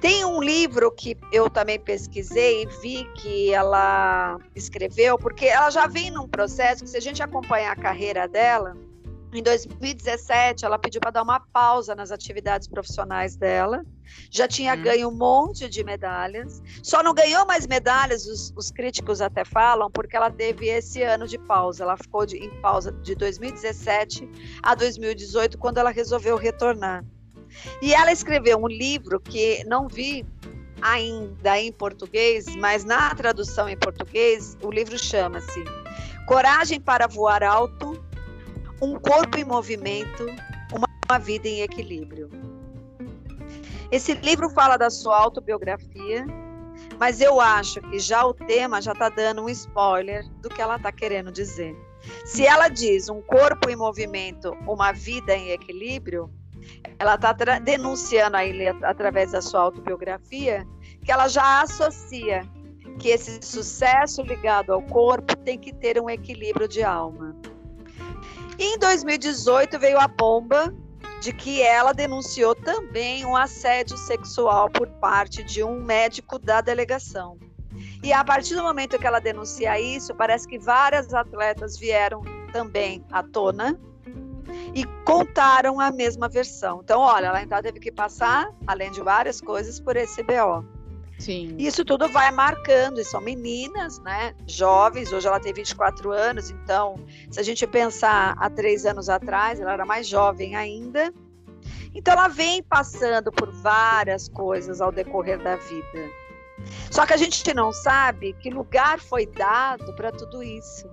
Tem 0.00 0.24
um 0.24 0.42
livro 0.42 0.90
que 0.90 1.16
eu 1.30 1.50
também 1.50 1.78
pesquisei 1.78 2.62
e 2.62 2.66
vi 2.80 3.04
que 3.16 3.52
ela 3.52 4.38
escreveu, 4.54 5.18
porque 5.18 5.46
ela 5.46 5.70
já 5.70 5.86
vem 5.86 6.10
num 6.10 6.26
processo 6.26 6.82
que, 6.82 6.90
se 6.90 6.96
a 6.96 7.00
gente 7.00 7.22
acompanhar 7.22 7.72
a 7.72 7.76
carreira 7.76 8.26
dela, 8.26 8.76
em 9.32 9.42
2017, 9.42 10.64
ela 10.64 10.78
pediu 10.78 11.00
para 11.00 11.12
dar 11.12 11.22
uma 11.22 11.38
pausa 11.38 11.94
nas 11.94 12.10
atividades 12.10 12.66
profissionais 12.66 13.36
dela. 13.36 13.84
Já 14.28 14.48
tinha 14.48 14.74
hum. 14.74 14.82
ganho 14.82 15.08
um 15.08 15.14
monte 15.14 15.68
de 15.68 15.84
medalhas. 15.84 16.60
Só 16.82 17.02
não 17.02 17.14
ganhou 17.14 17.46
mais 17.46 17.66
medalhas, 17.66 18.26
os, 18.26 18.52
os, 18.56 18.70
críticos 18.70 19.20
até 19.20 19.44
falam, 19.44 19.90
porque 19.90 20.16
ela 20.16 20.30
teve 20.30 20.66
esse 20.66 21.02
ano 21.02 21.28
de 21.28 21.38
pausa. 21.38 21.84
Ela 21.84 21.96
ficou 21.96 22.26
de, 22.26 22.38
em 22.38 22.50
pausa 22.60 22.90
de 22.90 23.14
2017 23.14 24.28
a 24.62 24.74
2018, 24.74 25.56
quando 25.58 25.78
ela 25.78 25.90
resolveu 25.90 26.36
retornar. 26.36 27.04
E 27.80 27.94
ela 27.94 28.12
escreveu 28.12 28.58
um 28.58 28.68
livro 28.68 29.20
que 29.20 29.64
não 29.64 29.86
vi 29.86 30.26
ainda 30.82 31.58
em 31.58 31.70
português, 31.70 32.46
mas 32.56 32.84
na 32.84 33.14
tradução 33.14 33.68
em 33.68 33.76
português, 33.76 34.56
o 34.62 34.70
livro 34.70 34.98
chama-se 34.98 35.62
Coragem 36.26 36.80
para 36.80 37.06
Voar 37.06 37.42
Alto 37.42 38.09
um 38.80 38.98
corpo 38.98 39.38
em 39.38 39.44
movimento, 39.44 40.26
uma 41.08 41.18
vida 41.18 41.48
em 41.48 41.62
equilíbrio. 41.62 42.30
Esse 43.90 44.14
livro 44.14 44.48
fala 44.50 44.76
da 44.76 44.88
sua 44.88 45.16
autobiografia, 45.16 46.24
mas 46.98 47.20
eu 47.20 47.40
acho 47.40 47.80
que 47.82 47.98
já 47.98 48.24
o 48.24 48.32
tema 48.32 48.80
já 48.80 48.92
está 48.92 49.08
dando 49.08 49.42
um 49.42 49.48
spoiler 49.48 50.24
do 50.40 50.48
que 50.48 50.62
ela 50.62 50.76
está 50.76 50.92
querendo 50.92 51.32
dizer. 51.32 51.76
Se 52.24 52.46
ela 52.46 52.68
diz 52.68 53.08
um 53.08 53.20
corpo 53.20 53.68
em 53.68 53.76
movimento, 53.76 54.52
uma 54.66 54.92
vida 54.92 55.34
em 55.34 55.50
equilíbrio, 55.50 56.30
ela 56.98 57.16
está 57.16 57.32
denunciando 57.32 58.36
aí 58.36 58.68
através 58.82 59.32
da 59.32 59.42
sua 59.42 59.60
autobiografia 59.60 60.66
que 61.04 61.10
ela 61.10 61.28
já 61.28 61.62
associa 61.62 62.48
que 62.98 63.08
esse 63.08 63.40
sucesso 63.42 64.22
ligado 64.22 64.72
ao 64.72 64.82
corpo 64.82 65.34
tem 65.36 65.58
que 65.58 65.74
ter 65.74 66.00
um 66.00 66.08
equilíbrio 66.08 66.68
de 66.68 66.82
alma. 66.82 67.34
E 68.60 68.74
em 68.74 68.78
2018 68.78 69.78
veio 69.78 69.98
a 69.98 70.06
bomba 70.06 70.70
de 71.22 71.32
que 71.32 71.62
ela 71.62 71.94
denunciou 71.94 72.54
também 72.54 73.24
um 73.24 73.34
assédio 73.34 73.96
sexual 73.96 74.68
por 74.68 74.86
parte 74.86 75.42
de 75.42 75.64
um 75.64 75.82
médico 75.82 76.38
da 76.38 76.60
delegação. 76.60 77.38
E 78.02 78.12
a 78.12 78.22
partir 78.22 78.54
do 78.54 78.62
momento 78.62 78.98
que 78.98 79.06
ela 79.06 79.18
denuncia 79.18 79.80
isso, 79.80 80.14
parece 80.14 80.46
que 80.46 80.58
várias 80.58 81.14
atletas 81.14 81.78
vieram 81.78 82.22
também 82.52 83.02
à 83.10 83.22
tona 83.22 83.80
e 84.74 84.84
contaram 85.06 85.80
a 85.80 85.90
mesma 85.90 86.28
versão. 86.28 86.82
Então, 86.84 87.00
olha, 87.00 87.28
ela 87.28 87.42
então 87.42 87.62
teve 87.62 87.80
que 87.80 87.90
passar, 87.90 88.50
além 88.66 88.90
de 88.90 89.00
várias 89.00 89.40
coisas, 89.40 89.80
por 89.80 89.96
esse 89.96 90.22
BO. 90.22 90.79
Sim. 91.20 91.54
Isso 91.58 91.84
tudo 91.84 92.08
vai 92.08 92.32
marcando, 92.32 92.98
e 92.98 93.04
são 93.04 93.20
meninas, 93.20 93.98
né? 94.00 94.34
Jovens, 94.46 95.12
hoje 95.12 95.28
ela 95.28 95.38
tem 95.38 95.52
24 95.52 96.10
anos, 96.10 96.50
então, 96.50 96.94
se 97.30 97.38
a 97.38 97.42
gente 97.42 97.66
pensar 97.66 98.34
há 98.38 98.48
três 98.48 98.86
anos 98.86 99.10
atrás, 99.10 99.60
ela 99.60 99.74
era 99.74 99.84
mais 99.84 100.08
jovem 100.08 100.56
ainda. 100.56 101.12
Então, 101.94 102.14
ela 102.14 102.28
vem 102.28 102.62
passando 102.62 103.30
por 103.30 103.50
várias 103.50 104.28
coisas 104.28 104.80
ao 104.80 104.90
decorrer 104.90 105.38
da 105.42 105.56
vida. 105.56 106.10
Só 106.90 107.04
que 107.04 107.12
a 107.12 107.16
gente 107.16 107.52
não 107.52 107.70
sabe 107.70 108.32
que 108.34 108.48
lugar 108.48 108.98
foi 108.98 109.26
dado 109.26 109.92
para 109.94 110.10
tudo 110.10 110.42
isso. 110.42 110.88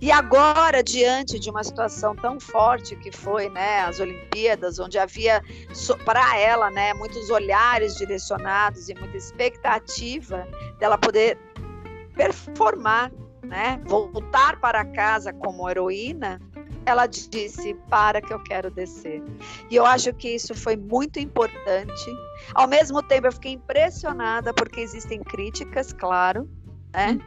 E 0.00 0.10
agora, 0.10 0.82
diante 0.82 1.38
de 1.38 1.50
uma 1.50 1.62
situação 1.62 2.14
tão 2.14 2.38
forte 2.38 2.96
que 2.96 3.10
foi 3.12 3.48
né, 3.48 3.80
as 3.80 4.00
Olimpíadas, 4.00 4.78
onde 4.78 4.98
havia 4.98 5.42
para 6.04 6.38
ela 6.38 6.70
né, 6.70 6.94
muitos 6.94 7.30
olhares 7.30 7.96
direcionados 7.96 8.88
e 8.88 8.94
muita 8.94 9.16
expectativa 9.16 10.46
dela 10.78 10.98
poder 10.98 11.38
performar, 12.14 13.10
né, 13.44 13.80
voltar 13.86 14.60
para 14.60 14.84
casa 14.84 15.32
como 15.32 15.68
heroína, 15.68 16.40
ela 16.86 17.06
disse: 17.06 17.74
Para 17.88 18.20
que 18.20 18.32
eu 18.32 18.42
quero 18.42 18.70
descer. 18.70 19.22
E 19.70 19.76
eu 19.76 19.84
acho 19.84 20.12
que 20.14 20.28
isso 20.28 20.54
foi 20.54 20.76
muito 20.76 21.18
importante. 21.18 22.10
Ao 22.54 22.66
mesmo 22.66 23.02
tempo, 23.02 23.26
eu 23.26 23.32
fiquei 23.32 23.52
impressionada, 23.52 24.52
porque 24.52 24.80
existem 24.80 25.20
críticas, 25.20 25.92
claro, 25.92 26.48
né? 26.92 27.18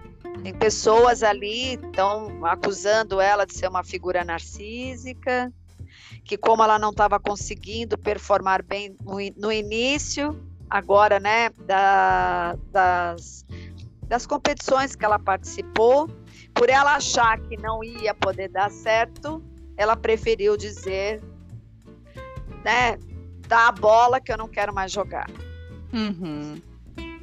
Tem 0.42 0.54
pessoas 0.54 1.24
ali 1.24 1.76
estão 1.76 2.46
acusando 2.46 3.22
ela 3.22 3.46
de 3.46 3.54
ser 3.54 3.68
uma 3.68 3.84
figura 3.84 4.24
narcísica, 4.24 5.52
que 6.26 6.38
como 6.38 6.64
ela 6.64 6.80
não 6.80 6.90
estava 6.90 7.20
conseguindo 7.20 7.98
performar 7.98 8.64
bem 8.64 8.96
no, 9.02 9.18
no 9.38 9.52
início, 9.52 10.42
agora, 10.70 11.20
né, 11.20 11.50
da, 11.66 12.58
das, 12.72 13.46
das 14.08 14.26
competições 14.26 14.96
que 14.96 15.06
ela 15.06 15.20
participou, 15.20 16.10
por 16.54 16.70
ela 16.70 16.96
achar 16.96 17.40
que 17.42 17.58
não 17.58 17.84
ia 17.84 18.14
poder 18.14 18.50
dar 18.50 18.72
certo, 18.72 19.44
ela 19.78 19.96
preferiu 19.96 20.58
dizer, 20.58 21.22
né, 22.64 22.98
dá 23.48 23.68
a 23.68 23.72
bola 23.72 24.20
que 24.20 24.32
eu 24.32 24.38
não 24.38 24.48
quero 24.48 24.74
mais 24.74 24.92
jogar. 24.92 25.30
Uhum. 25.92 26.60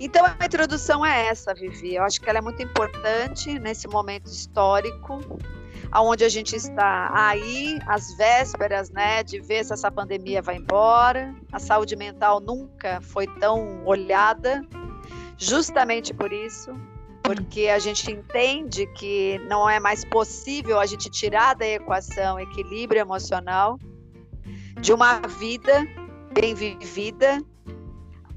Então 0.00 0.24
a 0.24 0.46
introdução 0.46 1.04
é 1.04 1.26
essa, 1.26 1.52
Vivi. 1.52 1.96
Eu 1.96 2.02
acho 2.04 2.18
que 2.18 2.30
ela 2.30 2.38
é 2.38 2.42
muito 2.42 2.62
importante 2.62 3.58
nesse 3.58 3.86
momento 3.86 4.28
histórico, 4.28 5.20
aonde 5.92 6.24
a 6.24 6.28
gente 6.28 6.56
está 6.56 7.10
aí, 7.12 7.78
às 7.86 8.16
vésperas, 8.16 8.90
né, 8.90 9.22
de 9.22 9.38
ver 9.40 9.62
se 9.62 9.74
essa 9.74 9.90
pandemia 9.90 10.40
vai 10.40 10.56
embora. 10.56 11.34
A 11.52 11.58
saúde 11.58 11.96
mental 11.96 12.40
nunca 12.40 13.02
foi 13.02 13.26
tão 13.38 13.84
olhada, 13.84 14.62
justamente 15.36 16.14
por 16.14 16.32
isso, 16.32 16.72
porque 17.22 17.68
a 17.68 17.78
gente 17.78 18.10
entende 18.10 18.86
que 18.94 19.38
não 19.50 19.68
é 19.68 19.78
mais 19.78 20.02
possível 20.02 20.80
a 20.80 20.86
gente 20.86 21.10
tirar 21.10 21.54
da 21.54 21.66
equação 21.66 22.40
equilíbrio 22.40 23.02
emocional 23.02 23.78
de 24.80 24.94
uma 24.94 25.20
vida 25.20 25.86
bem 26.32 26.54
vivida 26.54 27.44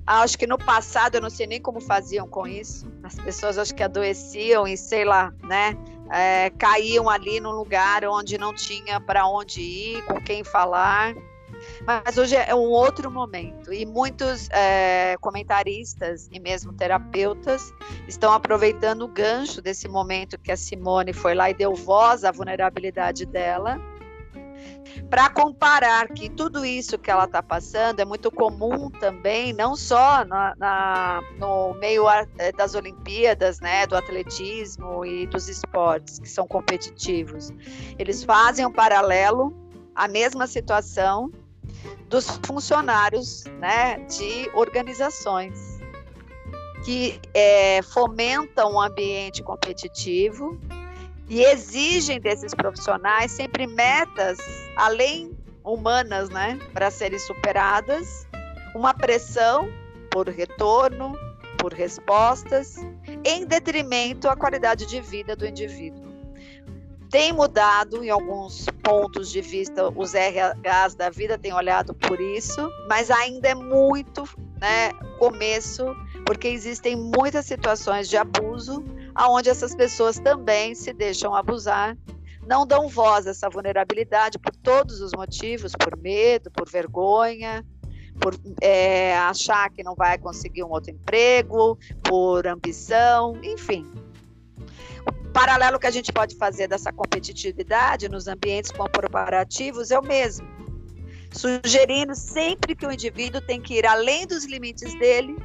Acho 0.05 0.37
que 0.37 0.45
no 0.45 0.57
passado 0.57 1.15
eu 1.15 1.21
não 1.21 1.29
sei 1.29 1.47
nem 1.47 1.61
como 1.61 1.79
faziam 1.79 2.27
com 2.27 2.45
isso. 2.45 2.91
As 3.03 3.15
pessoas 3.15 3.57
acho 3.57 3.73
que 3.73 3.83
adoeciam 3.83 4.67
e 4.67 4.75
sei 4.75 5.05
lá, 5.05 5.33
né? 5.43 5.77
É, 6.11 6.49
caíam 6.51 7.09
ali 7.09 7.39
num 7.39 7.51
lugar 7.51 8.05
onde 8.05 8.37
não 8.37 8.53
tinha 8.53 8.99
para 8.99 9.25
onde 9.25 9.61
ir, 9.61 10.05
com 10.05 10.21
quem 10.21 10.43
falar. 10.43 11.15
Mas 11.85 12.17
hoje 12.17 12.35
é 12.35 12.53
um 12.53 12.69
outro 12.69 13.09
momento 13.09 13.71
e 13.71 13.85
muitos 13.85 14.49
é, 14.51 15.15
comentaristas 15.21 16.27
e 16.31 16.39
mesmo 16.39 16.73
terapeutas 16.73 17.73
estão 18.07 18.33
aproveitando 18.33 19.03
o 19.03 19.07
gancho 19.07 19.61
desse 19.61 19.87
momento 19.87 20.37
que 20.37 20.51
a 20.51 20.57
Simone 20.57 21.13
foi 21.13 21.33
lá 21.33 21.49
e 21.49 21.53
deu 21.53 21.73
voz 21.73 22.25
à 22.25 22.31
vulnerabilidade 22.31 23.25
dela 23.25 23.79
para 25.09 25.29
comparar 25.29 26.07
que 26.09 26.29
tudo 26.29 26.65
isso 26.65 26.97
que 26.97 27.09
ela 27.09 27.25
está 27.25 27.41
passando 27.41 27.99
é 27.99 28.05
muito 28.05 28.31
comum 28.31 28.89
também, 28.89 29.53
não 29.53 29.75
só 29.75 30.25
na, 30.25 30.55
na, 30.57 31.21
no 31.37 31.73
meio 31.75 32.05
eh, 32.09 32.51
das 32.51 32.75
Olimpíadas, 32.75 33.59
né, 33.59 33.85
do 33.87 33.95
atletismo 33.95 35.05
e 35.05 35.27
dos 35.27 35.47
esportes 35.47 36.19
que 36.19 36.29
são 36.29 36.47
competitivos. 36.47 37.51
Eles 37.97 38.23
fazem 38.23 38.65
um 38.65 38.71
paralelo 38.71 39.53
à 39.95 40.07
mesma 40.07 40.47
situação 40.47 41.31
dos 42.09 42.39
funcionários, 42.45 43.45
né, 43.59 43.97
de 44.05 44.49
organizações 44.53 45.81
que 46.83 47.19
é, 47.33 47.81
fomentam 47.81 48.73
um 48.73 48.81
ambiente 48.81 49.41
competitivo 49.41 50.59
e 51.33 51.43
exigem 51.45 52.19
desses 52.19 52.53
profissionais 52.53 53.31
sempre 53.31 53.65
metas 53.65 54.37
além 54.75 55.35
humanas, 55.63 56.29
né, 56.29 56.59
para 56.71 56.91
serem 56.91 57.17
superadas, 57.17 58.27
uma 58.75 58.93
pressão 58.93 59.67
por 60.11 60.29
retorno, 60.29 61.17
por 61.57 61.73
respostas, 61.73 62.75
em 63.25 63.47
detrimento 63.47 64.29
à 64.29 64.35
qualidade 64.35 64.85
de 64.85 65.01
vida 65.01 65.35
do 65.35 65.43
indivíduo. 65.43 66.03
Tem 67.09 67.33
mudado 67.33 68.03
em 68.03 68.11
alguns 68.11 68.67
pontos 68.83 69.31
de 69.31 69.41
vista, 69.41 69.89
os 69.89 70.13
RHs 70.13 70.93
da 70.93 71.09
vida 71.09 71.35
têm 71.35 71.53
olhado 71.53 71.95
por 71.95 72.21
isso, 72.21 72.69
mas 72.87 73.09
ainda 73.09 73.49
é 73.49 73.55
muito 73.55 74.23
né, 74.61 74.93
começo, 75.17 75.83
porque 76.27 76.47
existem 76.47 76.95
muitas 76.95 77.47
situações 77.47 78.07
de 78.07 78.17
abuso 78.17 78.83
aonde 79.15 79.49
essas 79.49 79.75
pessoas 79.75 80.19
também 80.19 80.75
se 80.75 80.93
deixam 80.93 81.35
abusar, 81.35 81.97
não 82.45 82.65
dão 82.65 82.87
voz 82.87 83.25
a 83.27 83.31
essa 83.31 83.49
vulnerabilidade 83.49 84.37
por 84.37 84.53
todos 84.55 85.01
os 85.01 85.11
motivos, 85.15 85.73
por 85.73 85.97
medo, 85.97 86.51
por 86.51 86.69
vergonha, 86.69 87.65
por 88.19 88.35
é, 88.61 89.17
achar 89.17 89.69
que 89.69 89.83
não 89.83 89.95
vai 89.95 90.17
conseguir 90.17 90.63
um 90.63 90.69
outro 90.69 90.91
emprego, 90.91 91.77
por 92.03 92.45
ambição, 92.47 93.39
enfim. 93.43 93.89
O 95.07 95.29
paralelo 95.33 95.79
que 95.79 95.87
a 95.87 95.91
gente 95.91 96.11
pode 96.11 96.35
fazer 96.35 96.67
dessa 96.67 96.91
competitividade 96.91 98.09
nos 98.09 98.27
ambientes 98.27 98.71
corporativos 98.71 99.89
é 99.89 99.97
o 99.97 100.03
mesmo, 100.03 100.47
sugerindo 101.31 102.13
sempre 102.15 102.75
que 102.75 102.85
o 102.85 102.91
indivíduo 102.91 103.41
tem 103.41 103.61
que 103.61 103.75
ir 103.75 103.85
além 103.85 104.27
dos 104.27 104.45
limites 104.45 104.93
dele 104.99 105.35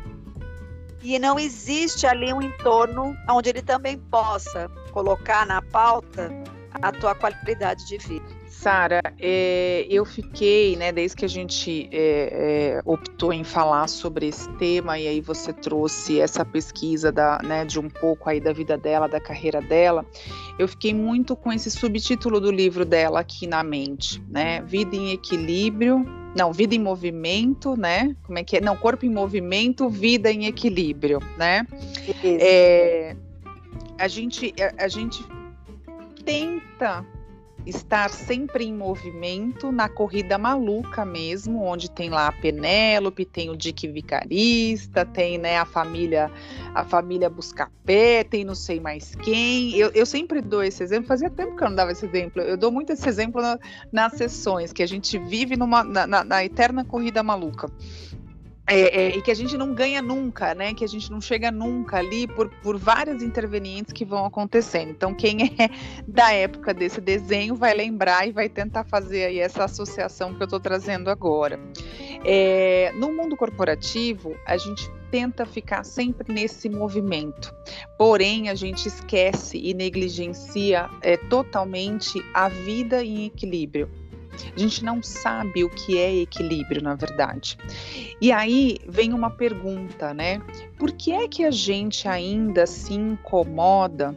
e 1.02 1.18
não 1.18 1.38
existe 1.38 2.06
ali 2.06 2.32
um 2.32 2.42
entorno 2.42 3.16
onde 3.28 3.50
ele 3.50 3.62
também 3.62 3.98
possa 3.98 4.68
colocar 4.92 5.46
na 5.46 5.62
pauta 5.62 6.30
a 6.82 6.92
tua 6.92 7.14
qualidade 7.14 7.86
de 7.86 7.98
vida. 7.98 8.37
Sara, 8.60 9.00
é, 9.20 9.86
eu 9.88 10.04
fiquei, 10.04 10.74
né, 10.74 10.90
desde 10.90 11.16
que 11.16 11.24
a 11.24 11.28
gente 11.28 11.88
é, 11.92 12.80
é, 12.80 12.82
optou 12.84 13.32
em 13.32 13.44
falar 13.44 13.86
sobre 13.86 14.26
esse 14.26 14.50
tema, 14.54 14.98
e 14.98 15.06
aí 15.06 15.20
você 15.20 15.52
trouxe 15.52 16.18
essa 16.18 16.44
pesquisa 16.44 17.12
da, 17.12 17.38
né, 17.44 17.64
de 17.64 17.78
um 17.78 17.88
pouco 17.88 18.28
aí 18.28 18.40
da 18.40 18.52
vida 18.52 18.76
dela, 18.76 19.06
da 19.06 19.20
carreira 19.20 19.62
dela, 19.62 20.04
eu 20.58 20.66
fiquei 20.66 20.92
muito 20.92 21.36
com 21.36 21.52
esse 21.52 21.70
subtítulo 21.70 22.40
do 22.40 22.50
livro 22.50 22.84
dela 22.84 23.20
aqui 23.20 23.46
na 23.46 23.62
mente, 23.62 24.20
né? 24.28 24.60
Vida 24.62 24.96
em 24.96 25.12
equilíbrio, 25.12 26.04
não, 26.36 26.52
vida 26.52 26.74
em 26.74 26.80
movimento, 26.80 27.76
né? 27.76 28.16
Como 28.24 28.40
é 28.40 28.42
que 28.42 28.56
é? 28.56 28.60
Não, 28.60 28.76
corpo 28.76 29.06
em 29.06 29.10
movimento, 29.10 29.88
vida 29.88 30.32
em 30.32 30.46
equilíbrio, 30.46 31.20
né? 31.36 31.64
É, 32.24 33.14
a 33.96 34.08
gente, 34.08 34.52
a, 34.60 34.84
a 34.84 34.88
gente 34.88 35.24
tenta 36.24 37.06
estar 37.68 38.10
sempre 38.10 38.64
em 38.64 38.74
movimento 38.74 39.70
na 39.70 39.88
corrida 39.88 40.38
maluca 40.38 41.04
mesmo, 41.04 41.62
onde 41.62 41.90
tem 41.90 42.08
lá 42.08 42.28
a 42.28 42.32
Penélope, 42.32 43.24
tem 43.24 43.50
o 43.50 43.56
Dick 43.56 43.86
Vicarista, 43.86 45.04
tem 45.04 45.38
né, 45.38 45.58
a 45.58 45.64
família 45.64 46.30
a 46.74 46.84
família 46.84 47.28
Buscapé, 47.28 48.24
tem 48.24 48.44
não 48.44 48.54
sei 48.54 48.80
mais 48.80 49.14
quem. 49.14 49.74
Eu, 49.76 49.90
eu 49.94 50.06
sempre 50.06 50.40
dou 50.40 50.62
esse 50.62 50.82
exemplo, 50.82 51.08
fazia 51.08 51.30
tempo 51.30 51.56
que 51.56 51.62
eu 51.62 51.68
não 51.68 51.76
dava 51.76 51.92
esse 51.92 52.06
exemplo. 52.06 52.42
Eu 52.42 52.56
dou 52.56 52.70
muito 52.70 52.92
esse 52.92 53.08
exemplo 53.08 53.42
na, 53.42 53.58
nas 53.92 54.14
sessões, 54.14 54.72
que 54.72 54.82
a 54.82 54.86
gente 54.86 55.18
vive 55.18 55.56
numa, 55.56 55.84
na, 55.84 56.06
na, 56.06 56.24
na 56.24 56.44
eterna 56.44 56.84
corrida 56.84 57.22
maluca. 57.22 57.70
É, 58.70 59.06
é, 59.06 59.16
e 59.16 59.22
que 59.22 59.30
a 59.30 59.34
gente 59.34 59.56
não 59.56 59.72
ganha 59.72 60.02
nunca, 60.02 60.54
né? 60.54 60.74
Que 60.74 60.84
a 60.84 60.88
gente 60.88 61.10
não 61.10 61.22
chega 61.22 61.50
nunca 61.50 61.96
ali 61.96 62.26
por, 62.26 62.50
por 62.62 62.76
várias 62.76 63.22
intervenientes 63.22 63.94
que 63.94 64.04
vão 64.04 64.26
acontecendo. 64.26 64.90
Então, 64.90 65.14
quem 65.14 65.56
é 65.58 65.70
da 66.06 66.32
época 66.32 66.74
desse 66.74 67.00
desenho 67.00 67.54
vai 67.54 67.72
lembrar 67.72 68.28
e 68.28 68.32
vai 68.32 68.46
tentar 68.46 68.84
fazer 68.84 69.24
aí 69.24 69.38
essa 69.38 69.64
associação 69.64 70.34
que 70.34 70.42
eu 70.42 70.44
estou 70.44 70.60
trazendo 70.60 71.08
agora. 71.08 71.58
É, 72.22 72.92
no 72.94 73.10
mundo 73.10 73.38
corporativo, 73.38 74.36
a 74.44 74.58
gente 74.58 74.90
tenta 75.10 75.46
ficar 75.46 75.82
sempre 75.82 76.30
nesse 76.30 76.68
movimento, 76.68 77.54
porém 77.96 78.50
a 78.50 78.54
gente 78.54 78.86
esquece 78.86 79.58
e 79.58 79.72
negligencia 79.72 80.90
é, 81.00 81.16
totalmente 81.16 82.22
a 82.34 82.50
vida 82.50 83.02
em 83.02 83.24
equilíbrio. 83.24 83.88
A 84.54 84.58
gente 84.58 84.84
não 84.84 85.02
sabe 85.02 85.64
o 85.64 85.70
que 85.70 85.98
é 85.98 86.14
equilíbrio, 86.16 86.82
na 86.82 86.94
verdade. 86.94 87.56
E 88.20 88.32
aí 88.32 88.78
vem 88.88 89.12
uma 89.12 89.30
pergunta, 89.30 90.12
né? 90.14 90.40
Por 90.78 90.92
que 90.92 91.12
é 91.12 91.28
que 91.28 91.44
a 91.44 91.50
gente 91.50 92.06
ainda 92.08 92.66
se 92.66 92.94
incomoda 92.94 94.16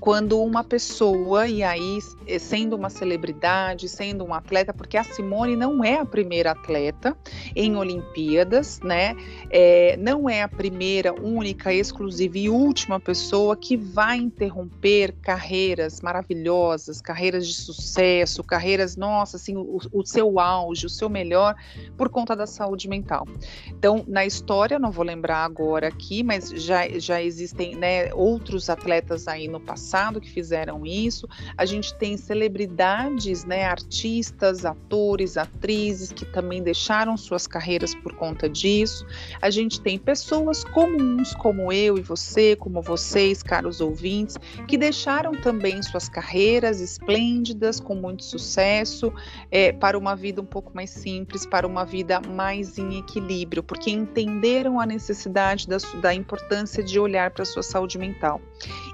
quando 0.00 0.42
uma 0.42 0.64
pessoa, 0.64 1.46
e 1.46 1.62
aí 1.62 1.98
eh, 2.26 2.38
sendo 2.38 2.74
uma 2.74 2.88
celebridade, 2.88 3.86
sendo 3.88 4.24
um 4.24 4.32
atleta, 4.32 4.72
porque 4.72 4.96
a 4.96 5.04
Simone 5.04 5.54
não 5.54 5.84
é 5.84 5.98
a 5.98 6.06
primeira 6.06 6.52
atleta 6.52 7.14
em 7.54 7.76
Olimpíadas, 7.76 8.80
né? 8.80 9.14
É, 9.50 9.96
não 9.98 10.28
é 10.28 10.42
a 10.42 10.48
primeira, 10.48 11.12
única, 11.12 11.72
exclusiva 11.72 12.38
e 12.38 12.48
última 12.48 12.98
pessoa 12.98 13.54
que 13.54 13.76
vai 13.76 14.16
interromper 14.16 15.12
carreiras 15.20 16.00
maravilhosas, 16.00 17.02
carreiras 17.02 17.46
de 17.46 17.54
sucesso, 17.54 18.42
carreiras, 18.42 18.96
nossa, 18.96 19.36
assim, 19.36 19.56
o, 19.56 19.80
o 19.92 20.06
seu 20.06 20.40
auge, 20.40 20.86
o 20.86 20.90
seu 20.90 21.10
melhor, 21.10 21.54
por 21.98 22.08
conta 22.08 22.34
da 22.34 22.46
saúde 22.46 22.88
mental. 22.88 23.26
Então, 23.68 24.02
na 24.08 24.24
história, 24.24 24.78
não 24.78 24.90
vou 24.90 25.04
lembrar 25.04 25.44
agora 25.44 25.88
aqui, 25.88 26.22
mas 26.22 26.48
já, 26.48 26.88
já 26.98 27.22
existem 27.22 27.74
né, 27.76 28.14
outros 28.14 28.70
atletas 28.70 29.28
aí 29.28 29.49
no 29.50 29.60
passado 29.60 30.20
que 30.20 30.30
fizeram 30.30 30.86
isso. 30.86 31.28
A 31.56 31.66
gente 31.66 31.94
tem 31.94 32.16
celebridades, 32.16 33.44
né, 33.44 33.64
artistas, 33.64 34.64
atores, 34.64 35.36
atrizes 35.36 36.12
que 36.12 36.24
também 36.24 36.62
deixaram 36.62 37.16
suas 37.16 37.46
carreiras 37.46 37.94
por 37.94 38.14
conta 38.14 38.48
disso. 38.48 39.06
A 39.42 39.50
gente 39.50 39.80
tem 39.80 39.98
pessoas 39.98 40.64
comuns 40.64 41.34
como 41.34 41.72
eu 41.72 41.98
e 41.98 42.00
você, 42.00 42.56
como 42.56 42.80
vocês, 42.80 43.42
caros 43.42 43.80
ouvintes, 43.80 44.36
que 44.66 44.78
deixaram 44.78 45.32
também 45.32 45.82
suas 45.82 46.08
carreiras 46.08 46.80
esplêndidas, 46.80 47.80
com 47.80 47.94
muito 47.94 48.24
sucesso, 48.24 49.12
é, 49.50 49.72
para 49.72 49.98
uma 49.98 50.14
vida 50.14 50.40
um 50.40 50.46
pouco 50.46 50.72
mais 50.74 50.90
simples, 50.90 51.44
para 51.46 51.66
uma 51.66 51.84
vida 51.84 52.20
mais 52.20 52.78
em 52.78 52.98
equilíbrio, 52.98 53.62
porque 53.62 53.90
entenderam 53.90 54.80
a 54.80 54.86
necessidade 54.86 55.68
da, 55.68 55.76
da 56.00 56.14
importância 56.14 56.82
de 56.82 56.98
olhar 56.98 57.30
para 57.30 57.42
a 57.42 57.46
sua 57.46 57.62
saúde 57.62 57.98
mental. 57.98 58.40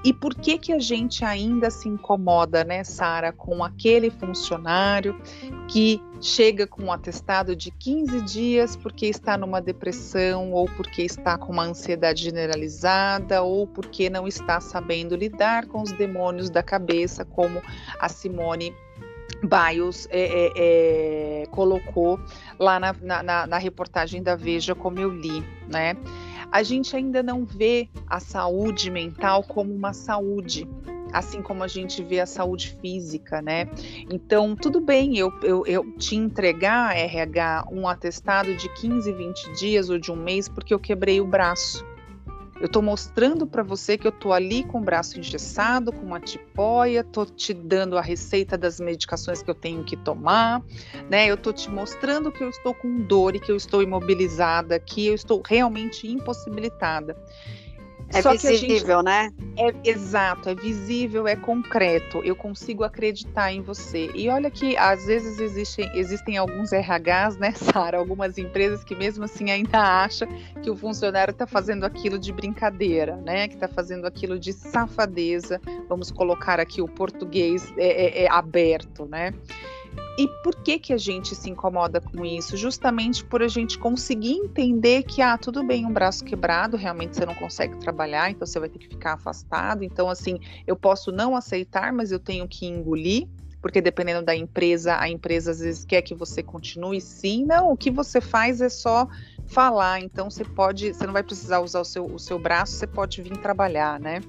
E 0.05 0.13
por 0.13 0.35
que 0.47 0.59
que 0.59 0.73
a 0.73 0.79
gente 0.79 1.25
ainda 1.25 1.71
se 1.71 1.89
incomoda, 1.89 2.63
né, 2.63 2.85
Sara, 2.85 3.33
com 3.33 3.65
aquele 3.65 4.11
funcionário 4.11 5.21
que 5.67 6.01
chega 6.21 6.69
com 6.69 6.85
um 6.85 6.93
atestado 6.93 7.57
de 7.57 7.73
15 7.73 8.21
dias 8.21 8.77
porque 8.77 9.07
está 9.07 9.37
numa 9.37 9.61
depressão 9.61 10.53
ou 10.53 10.67
porque 10.77 11.03
está 11.03 11.37
com 11.37 11.53
uma 11.53 11.65
ansiedade 11.65 12.23
generalizada 12.23 13.43
ou 13.43 13.67
porque 13.67 14.09
não 14.09 14.29
está 14.29 14.61
sabendo 14.61 15.17
lidar 15.17 15.67
com 15.67 15.83
os 15.83 15.91
demônios 15.91 16.49
da 16.49 16.63
cabeça, 16.63 17.25
como 17.25 17.61
a 17.99 18.09
Simone 18.09 18.73
Biles 19.43 20.07
é, 20.13 20.21
é, 20.21 20.53
é, 21.43 21.47
colocou 21.47 22.21
lá 22.57 22.79
na, 22.79 22.95
na, 23.03 23.47
na 23.49 23.59
reportagem 23.59 24.23
da 24.23 24.37
Veja, 24.37 24.77
como 24.77 25.01
eu 25.01 25.11
li, 25.11 25.45
né? 25.69 25.97
A 26.51 26.63
gente 26.63 26.97
ainda 26.97 27.23
não 27.23 27.45
vê 27.45 27.89
a 28.07 28.21
saúde 28.21 28.91
mental 28.91 29.43
como 29.43 29.75
uma 29.75 29.93
saúde, 29.93 30.67
assim 31.13 31.43
como 31.43 31.63
a 31.63 31.69
gente 31.69 32.03
vê 32.03 32.21
a 32.21 32.27
saúde 32.27 32.77
física, 32.81 33.41
né? 33.41 33.69
Então, 34.11 34.55
tudo 34.55 34.81
bem 34.81 35.17
eu, 35.17 35.33
eu, 35.43 35.65
eu 35.67 35.93
te 35.97 36.17
entregar, 36.17 36.97
RH, 36.97 37.67
um 37.71 37.89
atestado 37.89 38.55
de 38.55 38.69
15, 38.75 39.13
20 39.13 39.53
dias 39.53 39.91
ou 39.91 39.99
de 39.99 40.11
um 40.11 40.17
mês 40.17 40.49
porque 40.49 40.73
eu 40.73 40.79
quebrei 40.79 41.21
o 41.21 41.27
braço. 41.27 41.85
Eu 42.59 42.67
estou 42.67 42.81
mostrando 42.81 43.47
para 43.47 43.63
você 43.63 43.99
que 43.99 44.07
eu 44.07 44.11
estou 44.11 44.33
ali 44.33 44.65
com 44.65 44.79
o 44.79 44.83
braço 44.83 45.19
engessado, 45.19 45.93
com 45.93 46.07
uma 46.07 46.19
tipóia, 46.19 47.01
estou 47.01 47.27
te 47.27 47.53
dando 47.53 47.99
a 47.99 48.01
receita 48.01 48.57
das 48.57 48.81
medicações 48.81 49.43
que 49.43 49.51
eu 49.51 49.55
tenho 49.55 49.85
que 49.85 49.97
tomar, 49.97 50.63
né? 51.11 51.27
Eu 51.27 51.35
estou 51.35 51.53
te 51.53 51.71
mostrando 51.71 52.33
que 52.33 52.43
eu 52.43 52.49
estou 52.49 52.75
com 52.75 53.03
dor 53.03 53.37
e 53.37 53.41
que 53.41 53.53
eu 53.53 53.57
estou 53.57 53.83
imobilizada, 53.83 54.79
que 54.79 55.07
eu 55.07 55.15
estou 55.15 55.43
realmente 55.47 56.09
impossibilitada. 56.11 57.15
É 58.11 58.23
Só 58.23 58.33
visível, 58.33 58.99
gente, 58.99 59.05
né? 59.05 59.31
É 59.59 59.89
exato, 59.89 60.49
é 60.49 60.55
visível, 60.55 61.27
é 61.27 61.35
concreto. 61.35 62.23
Eu 62.25 62.37
consigo 62.37 62.85
acreditar 62.85 63.53
em 63.53 63.61
você. 63.61 64.11
E 64.15 64.29
olha 64.29 64.51
que 64.51 64.77
às 64.77 65.07
vezes 65.07 65.41
existem, 65.41 65.91
existem 65.95 66.37
alguns 66.37 66.71
RHs, 66.73 67.37
né, 67.39 67.53
Sara? 67.57 67.99
Algumas 67.99 68.39
empresas 68.39 68.85
que 68.85 68.95
mesmo 68.95 69.25
assim 69.25 69.51
ainda 69.51 69.79
acham 69.79 70.29
que 70.63 70.71
o 70.71 70.77
funcionário 70.77 71.33
está 71.33 71.47
fazendo 71.47 71.85
aquilo 71.85 72.19
de 72.19 72.33
brincadeira, 72.33 73.17
né? 73.17 73.49
Que 73.49 73.55
está 73.55 73.67
fazendo 73.69 74.07
aquilo 74.07 74.39
de 74.39 74.53
safadeza. 74.53 75.61
Vamos 75.89 76.11
colocar 76.11 76.61
aqui 76.61 76.81
o 76.81 76.89
português 76.89 77.73
é, 77.77 78.23
é, 78.23 78.25
é 78.25 78.31
aberto, 78.31 79.05
né? 79.07 79.33
E 80.19 80.27
por 80.43 80.55
que 80.63 80.79
que 80.79 80.93
a 80.95 80.97
gente 80.97 81.35
se 81.35 81.51
incomoda 81.51 82.01
com 82.01 82.25
isso? 82.25 82.57
Justamente 82.57 83.23
por 83.23 83.43
a 83.43 83.49
gente 83.49 83.79
conseguir 83.79 84.33
entender 84.33 85.03
que, 85.03 85.21
ah, 85.21 85.37
tudo 85.37 85.63
bem, 85.63 85.85
um 85.85 85.93
braço 85.93 86.25
quebrado, 86.25 86.77
realmente 86.77 87.17
você 87.17 87.27
não 87.27 87.35
consegue 87.35 87.77
trabalhar, 87.77 88.31
então 88.31 88.47
você 88.47 88.59
vai 88.59 88.69
ter 88.69 88.79
que 88.79 88.89
ficar 88.89 89.13
afastado. 89.13 89.85
Então, 89.85 90.09
assim, 90.09 90.39
eu 90.67 90.75
posso 90.75 91.13
não 91.13 91.37
aceitar, 91.37 91.93
mas 91.93 92.13
eu 92.13 92.19
tenho 92.19 92.49
que 92.49 92.67
engolir, 92.67 93.29
porque 93.61 93.81
dependendo 93.81 94.25
da 94.25 94.35
empresa, 94.35 94.99
a 94.99 95.09
empresa 95.09 95.51
às 95.51 95.61
vezes 95.61 95.85
quer 95.85 96.01
que 96.01 96.15
você 96.15 96.43
continue 96.43 97.01
sim. 97.01 97.45
Não, 97.45 97.71
o 97.71 97.77
que 97.77 97.91
você 97.91 98.21
faz 98.21 98.63
é 98.63 98.71
só 98.71 99.07
falar, 99.47 100.01
então 100.01 100.31
você 100.31 100.45
pode, 100.45 100.95
você 100.95 101.05
não 101.05 101.13
vai 101.13 101.23
precisar 101.23 101.61
usar 101.61 101.81
o 101.81 101.85
seu, 101.85 102.07
o 102.07 102.19
seu 102.19 102.39
braço, 102.39 102.73
você 102.73 102.87
pode 102.87 103.21
vir 103.23 103.37
trabalhar, 103.39 104.01
né? 104.01 104.21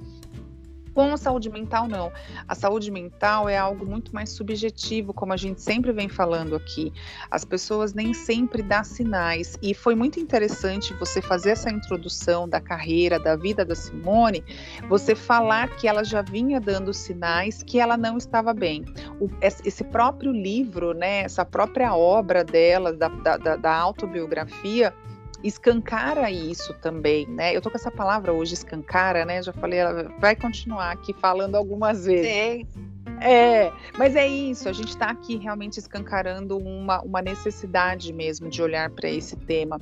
Com 0.97 1.15
saúde 1.15 1.47
mental, 1.51 1.87
não. 1.87 2.11
A 2.47 2.55
saúde 2.55 2.89
mental 2.89 3.47
é 3.47 3.55
algo 3.55 3.85
muito 3.85 4.15
mais 4.15 4.31
subjetivo, 4.31 5.13
como 5.13 5.31
a 5.31 5.37
gente 5.37 5.61
sempre 5.61 5.91
vem 5.91 6.09
falando 6.09 6.55
aqui. 6.55 6.91
As 7.29 7.45
pessoas 7.45 7.93
nem 7.93 8.15
sempre 8.15 8.63
dão 8.63 8.83
sinais. 8.83 9.59
E 9.61 9.75
foi 9.75 9.93
muito 9.93 10.19
interessante 10.19 10.95
você 10.95 11.21
fazer 11.21 11.51
essa 11.51 11.69
introdução 11.69 12.49
da 12.49 12.59
carreira, 12.59 13.19
da 13.19 13.35
vida 13.35 13.63
da 13.63 13.75
Simone, 13.75 14.43
você 14.89 15.13
falar 15.13 15.69
que 15.75 15.87
ela 15.87 16.03
já 16.03 16.23
vinha 16.23 16.59
dando 16.59 16.91
sinais 16.91 17.61
que 17.61 17.79
ela 17.79 17.95
não 17.95 18.17
estava 18.17 18.51
bem. 18.51 18.83
O, 19.21 19.29
esse 19.39 19.83
próprio 19.83 20.31
livro, 20.31 20.95
né, 20.95 21.19
essa 21.19 21.45
própria 21.45 21.95
obra 21.95 22.43
dela, 22.43 22.91
da, 22.91 23.07
da, 23.07 23.55
da 23.55 23.71
autobiografia, 23.71 24.91
escancara 25.43 26.29
isso 26.31 26.73
também, 26.75 27.27
né? 27.27 27.55
Eu 27.55 27.61
tô 27.61 27.69
com 27.69 27.77
essa 27.77 27.91
palavra 27.91 28.33
hoje, 28.33 28.53
escancara, 28.53 29.25
né? 29.25 29.41
Já 29.41 29.53
falei, 29.53 29.79
ela 29.79 30.11
vai 30.19 30.35
continuar 30.35 30.91
aqui 30.91 31.13
falando 31.13 31.55
algumas 31.55 32.05
vezes. 32.05 32.67
Sim. 32.73 32.87
É, 33.19 33.71
mas 33.97 34.15
é 34.15 34.27
isso, 34.27 34.69
a 34.69 34.73
gente 34.73 34.89
está 34.89 35.07
aqui 35.09 35.37
realmente 35.37 35.77
escancarando 35.77 36.57
uma, 36.57 37.01
uma 37.01 37.21
necessidade 37.21 38.13
mesmo 38.13 38.47
de 38.47 38.61
olhar 38.61 38.89
para 38.91 39.09
esse 39.09 39.35
tema. 39.35 39.79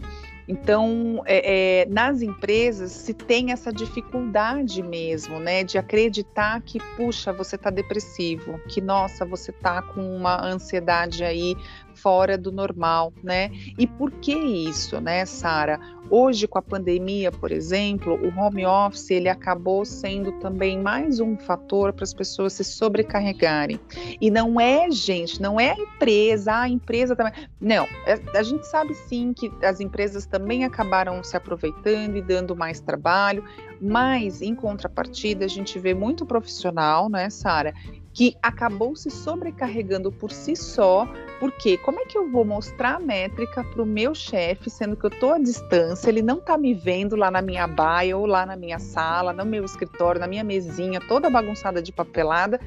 Então, 0.48 1.24
é, 1.26 1.82
é, 1.82 1.86
nas 1.88 2.22
empresas 2.22 2.91
se 2.91 3.13
tem 3.13 3.52
essa 3.52 3.74
dificuldade 3.74 4.82
mesmo, 4.84 5.39
né, 5.39 5.63
de 5.63 5.78
acreditar 5.78 6.62
que, 6.62 6.80
puxa, 6.96 7.34
você 7.34 7.56
está 7.56 7.70
depressivo, 7.70 8.60
que, 8.70 8.80
nossa, 8.80 9.26
você 9.26 9.52
está 9.52 9.82
com 9.82 10.15
uma 10.15 10.46
ansiedade 10.46 11.24
aí 11.24 11.58
fora 12.06 12.38
do 12.38 12.52
normal, 12.52 13.12
né? 13.24 13.50
E 13.80 13.88
por 13.88 14.12
que 14.12 14.32
isso, 14.32 15.02
né, 15.02 15.26
Sara? 15.26 15.80
Hoje, 16.08 16.48
com 16.48 16.60
a 16.60 16.62
pandemia, 16.62 17.32
por 17.32 17.52
exemplo, 17.52 18.13
o 18.13 18.39
home 18.39 18.63
office 18.63 19.10
ele 19.10 19.28
acabou 19.28 19.84
sendo 19.84 20.32
também 20.34 20.80
mais 20.80 21.20
um 21.20 21.36
fator 21.36 21.91
para 21.94 22.04
as 22.04 22.13
pessoas 22.13 22.54
se 22.54 22.63
sobrecarregarem. 22.63 23.80
E 24.22 24.30
não 24.30 24.62
é, 24.62 24.91
gente, 24.91 25.41
não 25.41 25.60
é 25.60 25.72
a 25.72 25.80
empresa, 25.80 26.54
a 26.54 26.70
empresa 26.70 27.15
também. 27.15 27.34
Não, 27.60 27.88
é, 28.06 28.22
a 28.38 28.44
gente 28.44 28.68
sabe 28.68 28.94
sim 28.94 29.34
que 29.34 29.52
as 29.63 29.80
empresas 29.80 30.28
também 30.28 30.63
acabaram 30.63 31.24
se 31.24 31.36
aproveitando 31.36 32.18
e 32.18 32.22
dando 32.22 32.56
mais 32.56 32.80
trabalho, 32.80 33.44
mas 33.82 34.44
em 34.44 34.54
contrapartida 34.54 35.44
a 35.44 35.48
gente 35.48 35.80
vê 35.80 35.96
muito 35.96 36.24
profissional, 36.24 37.10
né, 37.10 37.32
Sara, 37.32 37.74
que 38.15 38.38
acabou 38.41 38.95
se 38.95 39.12
sobrecarregando 39.12 40.10
por 40.10 40.32
si 40.32 40.56
só, 40.56 41.06
porque 41.38 41.78
como 41.80 41.99
é 41.99 42.06
que 42.06 42.17
eu 42.17 42.32
vou 42.32 42.45
mostrar 42.45 42.95
a 42.95 42.99
métrica 42.99 43.62
para 43.62 43.84
o 43.84 43.86
meu 43.86 44.15
chefe, 44.15 44.69
sendo 44.69 44.95
que 44.95 45.06
eu 45.06 45.10
estou 45.10 45.34
à 45.34 45.38
distância, 45.38 46.10
ele 46.10 46.21
não 46.21 46.38
está 46.38 46.58
me 46.58 46.73
vendo 46.73 47.17
lá 47.17 47.30
na 47.30 47.41
minha 47.41 47.67
baia 47.67 48.15
ou 48.15 48.25
lá 48.25 48.45
na 48.45 48.56
minha 48.56 48.80
sala, 48.80 49.34
no 49.34 49.45
meu 49.45 49.65
escritório, 49.65 50.21
na 50.21 50.28
minha 50.28 50.45
mesinha, 50.45 51.01
toda 51.01 51.30
bagunçada 51.30 51.82
de 51.82 51.91
papelada, 51.91 52.58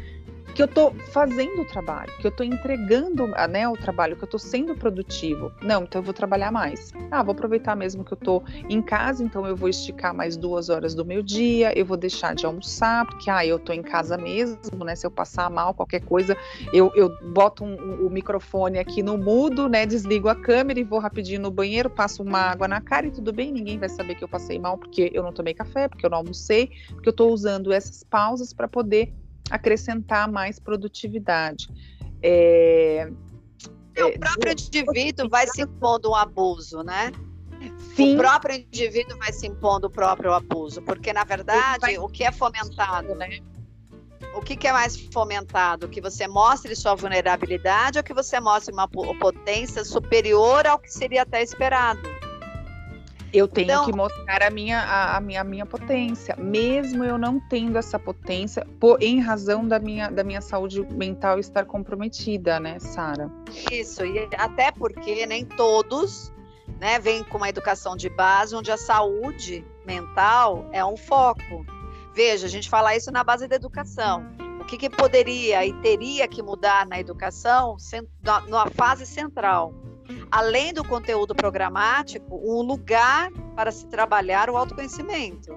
que 0.58 0.62
eu 0.62 0.66
estou 0.66 0.92
fazendo 1.12 1.62
o 1.62 1.64
trabalho, 1.64 2.12
que 2.18 2.26
eu 2.26 2.30
estou 2.30 2.44
entregando 2.44 3.28
né, 3.28 3.68
o 3.68 3.76
trabalho, 3.76 4.16
que 4.16 4.24
eu 4.24 4.26
estou 4.26 4.40
sendo 4.40 4.74
produtivo. 4.74 5.52
Não, 5.62 5.84
então 5.84 6.00
eu 6.00 6.02
vou 6.04 6.12
trabalhar 6.12 6.50
mais. 6.50 6.92
Ah, 7.12 7.22
vou 7.22 7.30
aproveitar 7.30 7.76
mesmo 7.76 8.02
que 8.02 8.12
eu 8.12 8.18
estou 8.18 8.42
em 8.68 8.82
casa, 8.82 9.22
então 9.22 9.46
eu 9.46 9.54
vou 9.54 9.68
esticar 9.68 10.12
mais 10.12 10.36
duas 10.36 10.68
horas 10.68 10.96
do 10.96 11.04
meu 11.04 11.22
dia, 11.22 11.72
eu 11.78 11.86
vou 11.86 11.96
deixar 11.96 12.34
de 12.34 12.44
almoçar, 12.44 13.06
porque 13.06 13.30
ah, 13.30 13.46
eu 13.46 13.56
estou 13.58 13.72
em 13.72 13.82
casa 13.82 14.18
mesmo, 14.18 14.84
né? 14.84 14.96
Se 14.96 15.06
eu 15.06 15.12
passar 15.12 15.48
mal, 15.48 15.72
qualquer 15.72 16.00
coisa, 16.00 16.36
eu, 16.72 16.90
eu 16.96 17.08
boto 17.28 17.64
um, 17.64 18.04
o 18.04 18.10
microfone 18.10 18.80
aqui 18.80 19.00
no 19.00 19.16
mudo, 19.16 19.68
né? 19.68 19.86
Desligo 19.86 20.28
a 20.28 20.34
câmera 20.34 20.80
e 20.80 20.82
vou 20.82 20.98
rapidinho 20.98 21.40
no 21.40 21.52
banheiro, 21.52 21.88
passo 21.88 22.20
uma 22.20 22.40
água 22.40 22.66
na 22.66 22.80
cara 22.80 23.06
e 23.06 23.12
tudo 23.12 23.32
bem, 23.32 23.52
ninguém 23.52 23.78
vai 23.78 23.88
saber 23.88 24.16
que 24.16 24.24
eu 24.24 24.28
passei 24.28 24.58
mal 24.58 24.76
porque 24.76 25.08
eu 25.14 25.22
não 25.22 25.32
tomei 25.32 25.54
café, 25.54 25.86
porque 25.86 26.04
eu 26.04 26.10
não 26.10 26.18
almocei, 26.18 26.72
porque 26.88 27.08
eu 27.08 27.12
estou 27.12 27.32
usando 27.32 27.72
essas 27.72 28.02
pausas 28.02 28.52
para 28.52 28.66
poder 28.66 29.14
acrescentar 29.50 30.30
mais 30.30 30.58
produtividade. 30.58 31.68
É, 32.22 33.10
é, 33.94 34.04
o 34.04 34.18
próprio 34.18 34.52
indivíduo 34.52 35.28
vai 35.28 35.46
se 35.46 35.62
impondo 35.62 36.10
um 36.10 36.14
abuso, 36.14 36.82
né? 36.82 37.12
Sim. 37.96 38.14
O 38.14 38.18
próprio 38.18 38.56
indivíduo 38.56 39.18
vai 39.18 39.32
se 39.32 39.46
impondo 39.46 39.88
o 39.88 39.90
próprio 39.90 40.32
abuso, 40.32 40.80
porque 40.82 41.12
na 41.12 41.24
verdade 41.24 41.80
vai... 41.80 41.98
o 41.98 42.08
que 42.08 42.24
é 42.24 42.30
fomentado, 42.30 43.14
né? 43.16 43.40
O 44.34 44.40
que, 44.40 44.56
que, 44.56 44.68
é 44.68 44.72
mais 44.72 44.96
fomentado? 44.96 45.88
Que 45.88 46.00
você 46.00 46.28
mostre 46.28 46.76
sua 46.76 46.94
vulnerabilidade 46.94 47.98
ou 47.98 48.04
que 48.04 48.14
você 48.14 48.38
mostre 48.38 48.72
uma 48.72 48.86
potência 48.86 49.84
superior 49.84 50.66
ao 50.66 50.78
que 50.78 50.92
seria 50.92 51.22
até 51.22 51.42
esperado? 51.42 52.17
Eu 53.32 53.46
tenho 53.46 53.70
então, 53.70 53.84
que 53.84 53.92
mostrar 53.92 54.42
a 54.42 54.50
minha, 54.50 54.80
a, 54.80 55.16
a, 55.16 55.20
minha, 55.20 55.40
a 55.40 55.44
minha 55.44 55.66
potência, 55.66 56.34
mesmo 56.36 57.04
eu 57.04 57.18
não 57.18 57.38
tendo 57.38 57.76
essa 57.76 57.98
potência, 57.98 58.66
por, 58.80 59.02
em 59.02 59.20
razão 59.20 59.66
da 59.66 59.78
minha, 59.78 60.10
da 60.10 60.24
minha 60.24 60.40
saúde 60.40 60.80
mental 60.92 61.38
estar 61.38 61.66
comprometida, 61.66 62.58
né, 62.58 62.78
Sara? 62.78 63.30
Isso, 63.70 64.04
e 64.04 64.28
até 64.36 64.72
porque 64.72 65.26
nem 65.26 65.44
todos 65.44 66.32
né, 66.80 66.98
vêm 66.98 67.22
com 67.24 67.36
uma 67.36 67.48
educação 67.48 67.96
de 67.96 68.08
base 68.08 68.54
onde 68.54 68.70
a 68.70 68.78
saúde 68.78 69.64
mental 69.84 70.66
é 70.72 70.84
um 70.84 70.96
foco. 70.96 71.66
Veja, 72.14 72.46
a 72.46 72.50
gente 72.50 72.68
fala 72.68 72.96
isso 72.96 73.10
na 73.10 73.22
base 73.22 73.46
da 73.46 73.56
educação. 73.56 74.26
O 74.60 74.64
que, 74.64 74.76
que 74.76 74.90
poderia 74.90 75.64
e 75.64 75.72
teria 75.80 76.26
que 76.28 76.42
mudar 76.42 76.86
na 76.86 76.98
educação 76.98 77.76
na, 78.22 78.40
na 78.42 78.66
fase 78.70 79.06
central? 79.06 79.72
Além 80.30 80.72
do 80.72 80.84
conteúdo 80.84 81.34
programático, 81.34 82.40
um 82.44 82.62
lugar 82.62 83.30
para 83.54 83.72
se 83.72 83.86
trabalhar 83.86 84.50
o 84.50 84.56
autoconhecimento, 84.56 85.56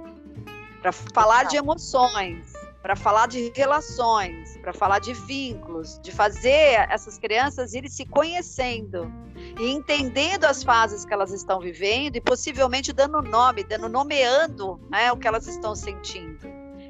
para 0.81 0.91
falar 0.91 1.43
de 1.43 1.57
emoções, 1.57 2.53
para 2.81 2.95
falar 2.95 3.27
de 3.27 3.51
relações, 3.55 4.57
para 4.57 4.73
falar 4.73 4.99
de 4.99 5.13
vínculos, 5.13 5.99
de 6.01 6.11
fazer 6.11 6.87
essas 6.89 7.17
crianças 7.17 7.73
irem 7.73 7.89
se 7.89 8.05
conhecendo 8.05 9.11
e 9.59 9.71
entendendo 9.71 10.45
as 10.45 10.63
fases 10.63 11.05
que 11.05 11.13
elas 11.13 11.31
estão 11.31 11.59
vivendo 11.59 12.15
e 12.15 12.21
possivelmente 12.21 12.91
dando 12.91 13.21
nome, 13.21 13.63
dando 13.63 13.87
nomeando 13.87 14.79
né, 14.89 15.11
o 15.11 15.17
que 15.17 15.27
elas 15.27 15.47
estão 15.47 15.75
sentindo 15.75 16.47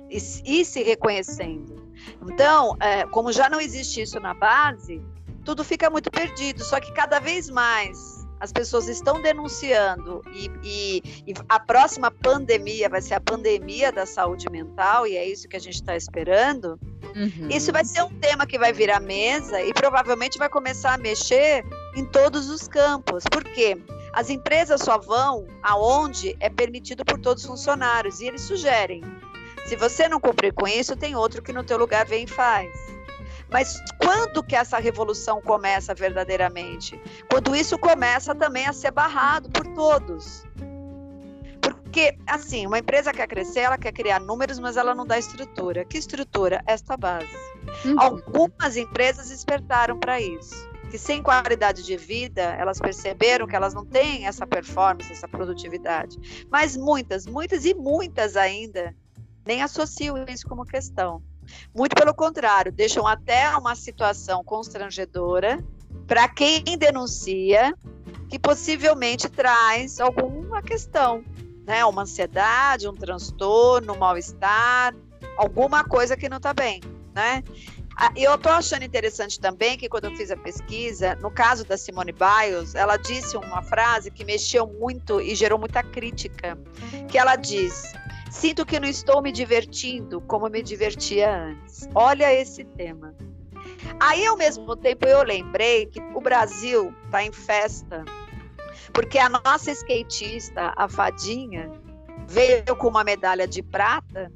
e, 0.10 0.18
e 0.46 0.66
se 0.66 0.82
reconhecendo. 0.82 1.82
Então, 2.22 2.78
é, 2.80 3.06
como 3.08 3.32
já 3.32 3.50
não 3.50 3.60
existe 3.60 4.02
isso 4.02 4.20
na 4.20 4.34
base, 4.34 5.02
tudo 5.52 5.66
fica 5.66 5.90
muito 5.90 6.10
perdido. 6.10 6.64
Só 6.64 6.80
que 6.80 6.94
cada 6.94 7.20
vez 7.20 7.50
mais 7.50 8.26
as 8.40 8.54
pessoas 8.54 8.88
estão 8.88 9.22
denunciando 9.22 10.24
e, 10.34 10.50
e, 10.64 11.24
e, 11.28 11.34
a 11.48 11.60
próxima 11.60 12.10
pandemia 12.10 12.90
vai 12.90 13.02
ser 13.02 13.16
a 13.16 13.20
pandemia 13.20 13.92
da 13.92 14.06
saúde 14.06 14.50
mental 14.50 15.06
e 15.06 15.16
é 15.16 15.28
isso 15.28 15.48
que 15.50 15.58
a 15.58 15.60
gente 15.60 15.76
está 15.76 15.96
esperando. 15.96 16.80
Uhum. 17.16 17.50
Isso 17.50 17.72
vai 17.72 17.84
ser 17.84 18.02
um 18.04 18.18
tema 18.20 18.48
que 18.48 18.58
vai 18.58 18.72
vir 18.72 18.90
à 18.90 19.00
mesa 19.00 19.62
e 19.62 19.74
provavelmente 19.74 20.40
vai 20.40 20.50
começar 20.50 20.94
a 20.94 20.98
mexer 20.98 21.66
em 21.98 22.06
todos 22.06 22.50
os 22.50 22.68
campos. 22.68 23.26
Por 23.30 23.44
quê? 23.44 23.78
As 24.14 24.30
empresas 24.30 24.82
só 24.82 24.98
vão 24.98 25.46
aonde 25.62 26.36
é 26.40 26.50
permitido 26.50 27.04
por 27.04 27.20
todos 27.20 27.44
os 27.44 27.50
funcionários 27.50 28.22
e 28.22 28.26
eles 28.28 28.42
sugerem. 28.42 29.04
Se 29.66 29.76
você 29.76 30.08
não 30.08 30.20
cumprir 30.20 30.54
com 30.54 30.68
isso, 30.68 30.96
tem 30.96 31.16
outro 31.16 31.42
que 31.42 31.52
no 31.52 31.64
teu 31.64 31.78
lugar 31.78 32.06
vem 32.06 32.24
e 32.24 32.28
faz. 32.28 32.72
Mas 33.52 33.82
quando 34.02 34.42
que 34.42 34.56
essa 34.56 34.80
revolução 34.80 35.42
começa 35.42 35.94
verdadeiramente? 35.94 37.00
Quando 37.30 37.56
isso 37.56 37.78
começa 37.78 38.34
também 38.34 38.66
a 38.66 38.74
ser 38.74 38.92
barrado 38.92 39.50
por 39.50 39.68
todos. 39.74 40.46
Porque, 41.62 42.18
assim, 42.26 42.66
uma 42.66 42.80
empresa 42.80 43.12
quer 43.12 43.28
crescer, 43.28 43.60
ela 43.60 43.78
quer 43.78 43.92
criar 43.92 44.22
números, 44.22 44.58
mas 44.58 44.78
ela 44.78 44.96
não 44.96 45.06
dá 45.06 45.20
estrutura. 45.20 45.84
Que 45.84 45.98
estrutura? 45.98 46.64
Esta 46.66 46.96
base. 46.96 47.28
Uhum. 47.84 48.00
Algumas 48.00 48.78
empresas 48.78 49.28
despertaram 49.28 50.00
para 50.00 50.22
isso. 50.22 50.56
Que 50.90 50.98
sem 50.98 51.22
qualidade 51.22 51.84
de 51.84 51.98
vida, 51.98 52.42
elas 52.42 52.80
perceberam 52.80 53.46
que 53.46 53.56
elas 53.56 53.74
não 53.74 53.86
têm 53.86 54.26
essa 54.26 54.48
performance, 54.48 55.12
essa 55.12 55.28
produtividade. 55.28 56.46
Mas 56.50 56.78
muitas, 56.78 57.26
muitas 57.26 57.66
e 57.66 57.74
muitas 57.74 58.38
ainda 58.38 58.96
nem 59.46 59.62
associam 59.62 60.24
isso 60.30 60.48
como 60.48 60.66
questão. 60.66 61.22
Muito 61.74 61.96
pelo 61.96 62.14
contrário, 62.14 62.72
deixam 62.72 63.08
até 63.08 63.50
uma 63.56 63.76
situação 63.76 64.44
constrangedora 64.44 65.64
para 66.08 66.28
quem 66.28 66.64
denuncia, 66.78 67.74
que 68.30 68.40
possivelmente 68.40 69.30
traz 69.30 70.00
alguma 70.00 70.62
questão, 70.62 71.24
né? 71.66 71.86
Uma 71.86 72.04
ansiedade, 72.04 72.88
um 72.88 72.96
transtorno, 72.96 73.94
um 73.94 73.98
mal-estar, 73.98 74.96
alguma 75.38 75.84
coisa 75.84 76.18
que 76.18 76.30
não 76.30 76.38
está 76.38 76.54
bem, 76.54 76.82
né? 77.14 77.44
Ah, 77.98 78.12
eu 78.16 78.34
estou 78.36 78.52
achando 78.52 78.84
interessante 78.84 79.40
também 79.40 79.78
que 79.78 79.90
quando 79.90 80.06
eu 80.06 80.16
fiz 80.16 80.32
a 80.32 80.38
pesquisa, 80.38 81.16
no 81.16 81.30
caso 81.30 81.66
da 81.66 81.78
Simone 81.78 82.14
Biles, 82.14 82.74
ela 82.74 82.98
disse 82.98 83.36
uma 83.38 83.62
frase 83.62 84.10
que 84.10 84.24
mexeu 84.24 84.66
muito 84.66 85.22
e 85.22 85.36
gerou 85.36 85.60
muita 85.60 85.84
crítica, 85.84 86.58
que 87.10 87.18
ela 87.18 87.36
diz: 87.36 87.94
Sinto 88.32 88.66
que 88.66 88.80
não 88.80 88.88
estou 88.88 89.22
me 89.22 89.30
divertindo 89.30 90.22
como 90.22 90.50
me 90.50 90.64
divertia 90.64 91.48
antes. 91.48 91.88
Olha 91.94 92.34
esse 92.34 92.64
tema. 92.64 93.14
Aí, 94.00 94.26
ao 94.26 94.38
mesmo 94.38 94.74
tempo, 94.76 95.06
eu 95.06 95.22
lembrei 95.22 95.86
que 95.86 96.00
o 96.16 96.22
Brasil 96.22 96.96
está 97.06 97.24
em 97.24 97.32
festa, 97.32 98.06
porque 98.94 99.20
a 99.20 99.28
nossa 99.28 99.70
skatista, 99.72 100.74
a 100.78 100.88
Fadinha, 100.88 101.70
veio 102.26 102.74
com 102.78 102.88
uma 102.88 103.04
medalha 103.04 103.46
de 103.46 103.62
prata 103.62 104.32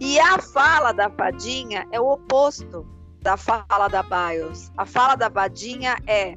E 0.00 0.18
a 0.20 0.38
fala 0.38 0.92
da 0.92 1.10
fadinha 1.10 1.86
é 1.90 2.00
o 2.00 2.12
oposto 2.12 2.86
da 3.20 3.36
fala 3.36 3.88
da 3.88 4.02
Bios. 4.02 4.70
A 4.76 4.86
fala 4.86 5.16
da 5.16 5.30
fadinha 5.30 5.96
é 6.06 6.36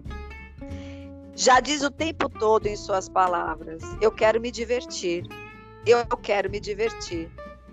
já 1.36 1.60
diz 1.60 1.84
o 1.84 1.92
tempo 1.92 2.28
todo 2.30 2.66
em 2.66 2.76
suas 2.76 3.08
palavras: 3.08 3.84
eu 4.02 4.12
quero 4.12 4.42
me 4.42 4.50
divertir. 4.50 5.24
Eu 5.88 6.06
quero 6.18 6.50
me 6.50 6.60
divertir. 6.60 7.30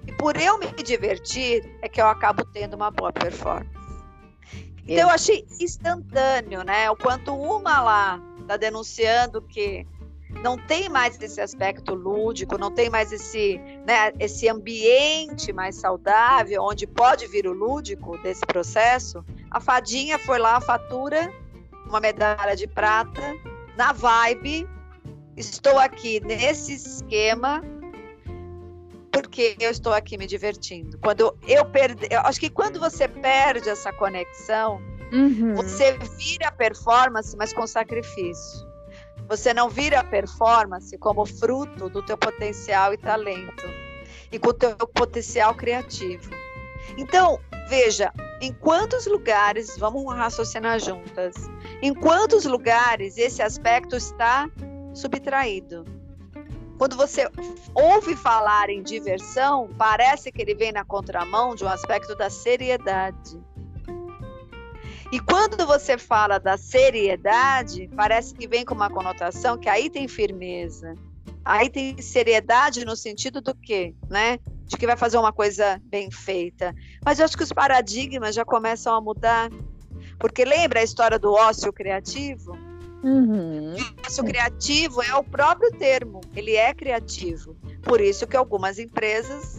E 0.07 0.13
por 0.13 0.37
eu 0.37 0.59
me 0.59 0.71
divertir 0.83 1.79
é 1.83 1.89
que 1.89 2.01
eu 2.01 2.07
acabo 2.07 2.45
tendo 2.45 2.75
uma 2.75 2.91
boa 2.91 3.13
performance. 3.13 3.71
Então 4.87 5.09
eu 5.09 5.09
achei 5.09 5.47
instantâneo, 5.61 6.63
né? 6.63 6.91
O 6.91 6.97
quanto 6.97 7.35
uma 7.35 7.81
lá 7.83 8.21
está 8.41 8.57
denunciando 8.57 9.41
que 9.41 9.87
não 10.43 10.59
tem 10.59 10.89
mais 10.89 11.21
esse 11.21 11.41
aspecto 11.41 11.95
lúdico, 11.95 12.59
não 12.59 12.71
tem 12.71 12.91
mais 12.91 13.13
esse, 13.13 13.59
né, 13.87 14.13
esse 14.19 14.49
ambiente 14.49 15.53
mais 15.53 15.77
saudável, 15.77 16.63
onde 16.63 16.87
pode 16.87 17.27
vir 17.27 17.47
o 17.47 17.53
lúdico 17.53 18.19
desse 18.19 18.45
processo. 18.45 19.25
A 19.51 19.61
fadinha 19.61 20.19
foi 20.19 20.39
lá, 20.39 20.61
fatura 20.61 21.33
uma 21.87 22.01
medalha 22.01 22.57
de 22.57 22.67
prata, 22.67 23.21
na 23.77 23.93
vibe, 23.93 24.69
estou 25.37 25.79
aqui 25.79 26.21
nesse 26.21 26.75
esquema, 26.75 27.63
porque 29.15 29.57
eu 29.61 29.71
estou 29.71 29.93
aqui 29.93 30.19
me 30.19 30.27
divertindo. 30.27 30.99
Quando 30.99 31.37
eu 31.47 31.65
perdi, 31.65 32.09
eu 32.11 32.21
acho 32.21 32.41
que 32.41 32.51
quando 32.51 32.81
você 32.81 33.07
perde 33.07 33.69
essa 33.69 33.93
conexão, 33.93 34.83
uhum. 35.13 35.55
você 35.55 35.97
vira 36.19 36.51
performance, 36.51 37.37
mas 37.37 37.53
com 37.53 37.65
sacrifício. 37.67 38.67
Você 39.29 39.55
não 39.55 39.69
vira 39.71 40.03
performance 40.03 40.99
como 40.99 41.25
fruto 41.25 41.89
do 41.89 42.03
teu 42.03 42.19
potencial 42.19 42.93
e 42.93 42.99
talento 42.99 43.65
e 44.33 44.39
com 44.39 44.49
o 44.49 44.53
teu 44.53 44.77
potencial 44.77 45.55
criativo. 45.55 46.31
Então, 46.99 47.39
veja, 47.69 48.13
em 48.41 48.53
quantos 48.53 49.07
lugares, 49.07 49.79
vamos 49.79 50.05
raciocinar 50.15 50.81
juntas, 50.81 51.35
em 51.81 51.95
quantos 51.95 52.45
lugares 52.45 53.17
esse 53.17 53.41
aspecto 53.41 53.97
está 53.97 54.51
subtraído? 54.93 56.04
Quando 56.79 56.97
você 56.97 57.31
ouve 57.75 58.17
falar 58.17 58.69
em 58.69 58.83
diversão, 58.83 59.69
parece 59.79 60.33
que 60.33 60.43
ele 60.43 60.55
vem 60.55 60.73
na 60.73 60.85
contramão 60.85 61.55
de 61.55 61.65
um 61.65 61.69
aspecto 61.69 62.15
da 62.17 62.29
seriedade. 62.29 63.41
E 65.13 65.21
quando 65.21 65.65
você 65.67 65.97
fala 65.97 66.39
da 66.39 66.57
seriedade, 66.57 67.89
parece 67.95 68.35
que 68.35 68.49
vem 68.49 68.65
com 68.65 68.75
uma 68.75 68.91
conotação 68.91 69.57
que 69.57 69.69
aí 69.69 69.89
tem 69.89 70.09
firmeza. 70.09 70.95
Aí 71.45 71.71
tem 71.71 72.01
seriedade 72.01 72.85
no 72.85 72.97
sentido 72.97 73.41
do 73.41 73.55
quê, 73.55 73.95
né? 74.11 74.39
De 74.67 74.77
que 74.77 74.87
vai 74.87 74.97
fazer 74.97 75.19
uma 75.19 75.33
coisa 75.33 75.81
bem 75.85 76.11
feita. 76.11 76.75
Mas 77.05 77.19
eu 77.19 77.27
acho 77.27 77.37
que 77.37 77.45
os 77.45 77.53
paradigmas 77.53 78.35
já 78.35 78.45
começam 78.45 78.95
a 78.95 79.01
mudar. 79.01 79.51
Porque 80.19 80.45
lembra 80.45 80.81
a 80.81 80.83
história 80.83 81.19
do 81.19 81.33
ócio 81.33 81.73
criativo? 81.73 82.57
Uhum. 83.05 83.75
O 83.75 84.07
ócio 84.07 84.25
criativo 84.25 85.03
é 85.03 85.15
o 85.15 85.23
próprio 85.23 85.71
termo, 85.73 86.23
ele 86.35 86.57
é 86.57 86.73
criativo. 86.73 87.55
Por 87.83 88.01
isso 88.01 88.27
que 88.27 88.37
algumas 88.37 88.79
empresas 88.79 89.59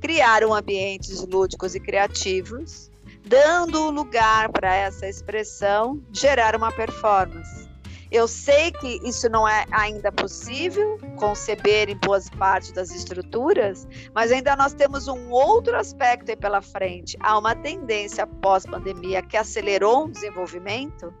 criaram 0.00 0.54
ambientes 0.54 1.26
lúdicos 1.26 1.74
e 1.74 1.80
criativos 1.80 2.90
dando 3.28 3.90
lugar 3.90 4.50
para 4.50 4.74
essa 4.74 5.06
expressão 5.06 6.00
gerar 6.12 6.56
uma 6.56 6.72
performance. 6.72 7.68
Eu 8.10 8.26
sei 8.26 8.72
que 8.72 9.00
isso 9.06 9.28
não 9.28 9.46
é 9.46 9.66
ainda 9.70 10.10
possível 10.10 10.98
conceber 11.16 11.90
em 11.90 11.96
boas 11.96 12.30
partes 12.30 12.72
das 12.72 12.90
estruturas, 12.90 13.86
mas 14.14 14.32
ainda 14.32 14.56
nós 14.56 14.72
temos 14.72 15.08
um 15.08 15.30
outro 15.30 15.76
aspecto 15.76 16.30
aí 16.30 16.36
pela 16.36 16.62
frente. 16.62 17.18
Há 17.20 17.38
uma 17.38 17.54
tendência 17.54 18.26
pós-pandemia 18.26 19.20
que 19.20 19.36
acelerou 19.36 20.06
o 20.06 20.10
desenvolvimento 20.10 21.12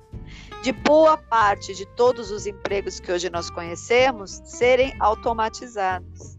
de 0.62 0.72
boa 0.72 1.16
parte 1.16 1.74
de 1.74 1.86
todos 1.86 2.30
os 2.30 2.46
empregos 2.46 2.98
que 2.98 3.12
hoje 3.12 3.30
nós 3.30 3.48
conhecemos 3.50 4.40
serem 4.44 4.94
automatizados. 4.98 6.38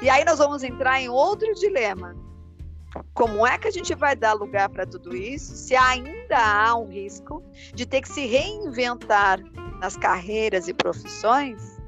E 0.00 0.08
aí 0.08 0.24
nós 0.24 0.38
vamos 0.38 0.62
entrar 0.62 1.00
em 1.00 1.08
outro 1.08 1.52
dilema, 1.54 2.14
como 3.12 3.46
é 3.46 3.58
que 3.58 3.68
a 3.68 3.70
gente 3.70 3.94
vai 3.94 4.14
dar 4.14 4.34
lugar 4.34 4.68
para 4.68 4.86
tudo 4.86 5.16
isso 5.16 5.56
se 5.56 5.74
ainda 5.74 6.36
há 6.36 6.76
um 6.76 6.88
risco 6.88 7.42
de 7.74 7.84
ter 7.86 8.02
que 8.02 8.08
se 8.08 8.26
reinventar 8.26 9.40
nas 9.80 9.96
carreiras 9.96 10.68
e 10.68 10.74
profissões? 10.74 11.80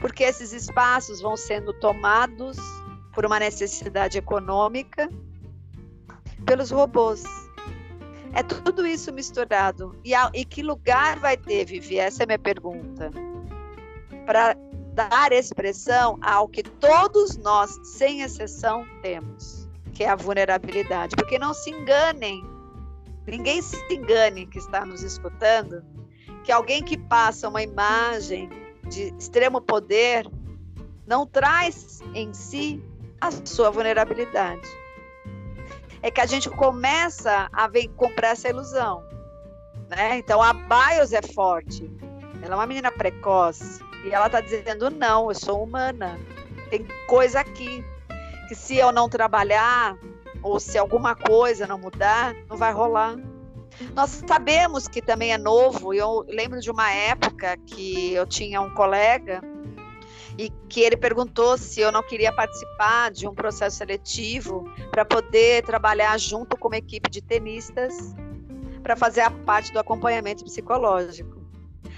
Porque 0.00 0.24
esses 0.24 0.52
espaços 0.52 1.20
vão 1.20 1.36
sendo 1.36 1.72
tomados 1.72 2.58
por 3.14 3.24
uma 3.24 3.38
necessidade 3.38 4.18
econômica 4.18 5.08
pelos 6.44 6.70
robôs. 6.70 7.22
É 8.34 8.42
tudo 8.42 8.86
isso 8.86 9.12
misturado. 9.12 9.96
E, 10.04 10.14
a, 10.14 10.30
e 10.34 10.44
que 10.44 10.62
lugar 10.62 11.18
vai 11.18 11.36
ter, 11.36 11.64
Vivi? 11.64 11.98
Essa 11.98 12.22
é 12.22 12.24
a 12.24 12.26
minha 12.26 12.38
pergunta. 12.38 13.10
Para 14.26 14.56
dar 14.94 15.32
expressão 15.32 16.18
ao 16.22 16.48
que 16.48 16.62
todos 16.62 17.36
nós, 17.36 17.78
sem 17.84 18.22
exceção, 18.22 18.86
temos 19.02 19.64
que 19.94 20.04
é 20.04 20.08
a 20.08 20.16
vulnerabilidade. 20.16 21.16
Porque 21.16 21.38
não 21.38 21.54
se 21.54 21.70
enganem, 21.70 22.44
ninguém 23.26 23.62
se 23.62 23.76
engane 23.90 24.46
que 24.46 24.58
está 24.58 24.84
nos 24.84 25.02
escutando, 25.02 25.82
que 26.42 26.52
alguém 26.52 26.82
que 26.82 26.98
passa 26.98 27.48
uma 27.48 27.62
imagem 27.62 28.50
de 28.88 29.14
extremo 29.18 29.60
poder 29.62 30.26
não 31.06 31.26
traz 31.26 32.00
em 32.14 32.34
si 32.34 32.82
a 33.20 33.30
sua 33.30 33.70
vulnerabilidade. 33.70 34.68
É 36.04 36.10
que 36.10 36.20
a 36.20 36.26
gente 36.26 36.50
começa 36.50 37.48
a 37.50 37.66
ver, 37.66 37.88
comprar 37.96 38.32
essa 38.32 38.46
ilusão. 38.46 39.02
Né? 39.88 40.18
Então 40.18 40.42
a 40.42 40.52
Bios 40.52 41.14
é 41.14 41.22
forte, 41.22 41.90
ela 42.42 42.52
é 42.52 42.58
uma 42.58 42.66
menina 42.66 42.92
precoce 42.92 43.82
e 44.04 44.10
ela 44.10 44.26
está 44.26 44.42
dizendo: 44.42 44.90
não, 44.90 45.30
eu 45.30 45.34
sou 45.34 45.64
humana, 45.64 46.20
tem 46.68 46.86
coisa 47.06 47.40
aqui 47.40 47.82
que 48.48 48.54
se 48.54 48.76
eu 48.76 48.92
não 48.92 49.08
trabalhar 49.08 49.96
ou 50.42 50.60
se 50.60 50.76
alguma 50.76 51.14
coisa 51.14 51.66
não 51.66 51.78
mudar, 51.78 52.34
não 52.50 52.56
vai 52.58 52.70
rolar. 52.70 53.16
Nós 53.94 54.22
sabemos 54.28 54.86
que 54.86 55.00
também 55.00 55.32
é 55.32 55.38
novo. 55.38 55.94
Eu 55.94 56.22
lembro 56.28 56.60
de 56.60 56.70
uma 56.70 56.92
época 56.92 57.56
que 57.66 58.12
eu 58.12 58.26
tinha 58.26 58.60
um 58.60 58.74
colega 58.74 59.40
e 60.38 60.50
que 60.68 60.80
ele 60.80 60.96
perguntou 60.96 61.56
se 61.56 61.80
eu 61.80 61.92
não 61.92 62.02
queria 62.02 62.32
participar 62.32 63.10
de 63.10 63.26
um 63.26 63.34
processo 63.34 63.76
seletivo 63.76 64.64
para 64.90 65.04
poder 65.04 65.64
trabalhar 65.64 66.18
junto 66.18 66.56
com 66.56 66.68
uma 66.68 66.76
equipe 66.76 67.08
de 67.08 67.22
tenistas 67.22 68.14
para 68.82 68.96
fazer 68.96 69.22
a 69.22 69.30
parte 69.30 69.72
do 69.72 69.78
acompanhamento 69.78 70.44
psicológico. 70.44 71.42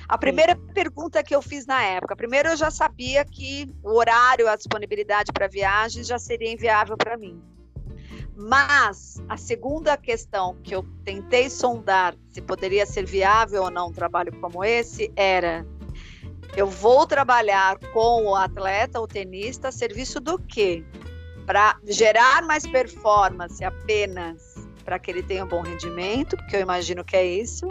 A 0.09 0.17
primeira 0.17 0.55
pergunta 0.73 1.23
que 1.23 1.35
eu 1.35 1.43
fiz 1.43 1.67
na 1.67 1.83
época, 1.83 2.15
primeiro 2.15 2.51
eu 2.51 2.57
já 2.57 2.71
sabia 2.71 3.25
que 3.25 3.69
o 3.83 3.95
horário, 3.95 4.49
a 4.49 4.55
disponibilidade 4.55 5.33
para 5.33 5.49
viagem 5.49 6.05
já 6.05 6.19
seria 6.19 6.53
inviável 6.53 6.97
para 6.97 7.17
mim. 7.17 7.43
Mas 8.37 9.21
a 9.29 9.37
segunda 9.37 9.97
questão 9.97 10.57
que 10.63 10.75
eu 10.75 10.85
tentei 11.05 11.51
sondar 11.51 12.15
se 12.29 12.41
poderia 12.41 12.87
ser 12.87 13.05
viável 13.05 13.65
ou 13.65 13.71
não 13.71 13.89
um 13.89 13.93
trabalho 13.93 14.31
como 14.41 14.63
esse 14.63 15.11
era: 15.17 15.67
eu 16.57 16.67
vou 16.67 17.07
trabalhar 17.07 17.79
com 17.93 18.25
o 18.25 18.35
atleta, 18.35 19.01
o 19.01 19.07
tenista, 19.07 19.71
serviço 19.71 20.19
do 20.19 20.39
quê? 20.39 20.85
Para 21.45 21.79
gerar 21.85 22.43
mais 22.43 22.67
performance 22.67 23.63
apenas 23.63 24.57
para 24.85 24.99
que 24.99 25.11
ele 25.11 25.23
tenha 25.23 25.45
um 25.45 25.49
bom 25.49 25.63
rendimento, 25.63 26.37
porque 26.37 26.57
eu 26.57 26.61
imagino 26.61 27.05
que 27.05 27.17
é 27.17 27.25
isso 27.25 27.67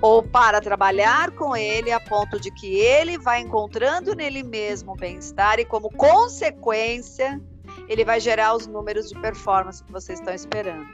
ou 0.00 0.22
para 0.22 0.60
trabalhar 0.60 1.30
com 1.32 1.56
ele 1.56 1.92
a 1.92 2.00
ponto 2.00 2.40
de 2.40 2.50
que 2.50 2.78
ele 2.78 3.18
vai 3.18 3.40
encontrando 3.40 4.14
nele 4.14 4.42
mesmo 4.42 4.96
bem-estar 4.96 5.58
e, 5.58 5.64
como 5.64 5.90
consequência, 5.90 7.40
ele 7.88 8.04
vai 8.04 8.20
gerar 8.20 8.54
os 8.54 8.66
números 8.66 9.08
de 9.08 9.20
performance 9.20 9.82
que 9.82 9.92
vocês 9.92 10.18
estão 10.18 10.34
esperando. 10.34 10.86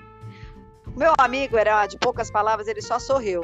Meu 0.97 1.13
amigo 1.19 1.57
era 1.57 1.87
de 1.87 1.99
poucas 1.99 2.31
palavras, 2.31 2.69
ele 2.69 2.83
só 2.83 2.99
sorriu. 2.99 3.43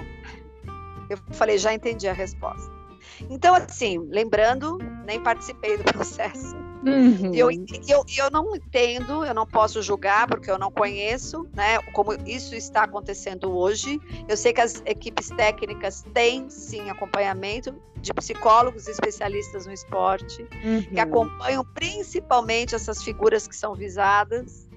Eu 1.09 1.19
falei, 1.33 1.59
já 1.59 1.73
entendi 1.73 2.07
a 2.07 2.13
resposta. 2.13 2.80
Então, 3.29 3.55
assim, 3.55 3.99
lembrando, 4.11 4.79
nem 5.05 5.21
participei 5.23 5.77
do 5.77 5.85
processo. 5.93 6.57
Uhum. 6.85 7.35
Eu, 7.35 7.51
eu, 7.87 8.05
eu 8.17 8.31
não 8.31 8.57
entendo, 8.57 9.25
eu 9.25 9.35
não 9.35 9.47
posso 9.47 9.83
julgar 9.83 10.27
porque 10.27 10.51
eu 10.51 10.59
não 10.59 10.71
conheço, 10.71 11.47
né, 11.55 11.79
como 11.93 12.15
isso 12.27 12.55
está 12.55 12.85
acontecendo 12.85 13.55
hoje. 13.55 14.01
Eu 14.29 14.37
sei 14.37 14.53
que 14.53 14.61
as 14.61 14.83
equipes 14.87 15.29
técnicas 15.29 16.05
têm 16.15 16.49
sim 16.49 16.89
acompanhamento 16.89 17.75
de 18.01 18.15
psicólogos 18.15 18.89
especialistas 18.89 19.67
no 19.67 19.73
esporte, 19.73 20.43
uhum. 20.65 20.83
que 20.83 21.01
acompanham 21.01 21.65
principalmente 21.75 22.75
essas 22.75 23.03
figuras 23.03 23.47
que 23.47 23.55
são 23.55 23.75
visadas 23.75 24.71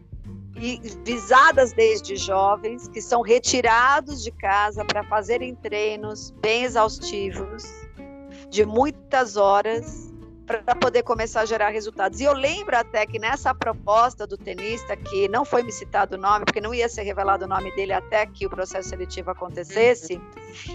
e 0.58 0.80
visadas 1.04 1.74
desde 1.74 2.16
jovens, 2.16 2.88
que 2.88 3.02
são 3.02 3.22
retirados 3.22 4.22
de 4.22 4.32
casa 4.32 4.86
para 4.86 5.04
fazerem 5.04 5.56
treinos 5.56 6.32
bem 6.42 6.64
exaustivos, 6.64 7.64
de 8.54 8.63
muitas 8.68 9.36
horas 9.36 10.13
para 10.46 10.76
poder 10.76 11.02
começar 11.02 11.42
a 11.42 11.46
gerar 11.46 11.70
resultados. 11.70 12.20
E 12.20 12.24
eu 12.24 12.34
lembro 12.34 12.78
até 12.78 13.04
que 13.04 13.18
nessa 13.18 13.52
proposta 13.52 14.28
do 14.28 14.38
tenista, 14.38 14.96
que 14.96 15.28
não 15.28 15.44
foi 15.44 15.63
me 15.63 15.72
citado 15.72 16.16
o 16.16 16.20
nome, 16.20 16.46
porque 16.46 16.62
não 16.62 16.72
ia 16.72 16.88
ser 16.88 17.02
revelado 17.02 17.46
o 17.46 17.48
nome 17.48 17.74
dele 17.76 17.94
até 17.94 18.28
que 18.28 18.46
o 18.46 18.50
processo 18.52 18.89
seletivo 18.89 19.32
acontecesse, 19.32 20.22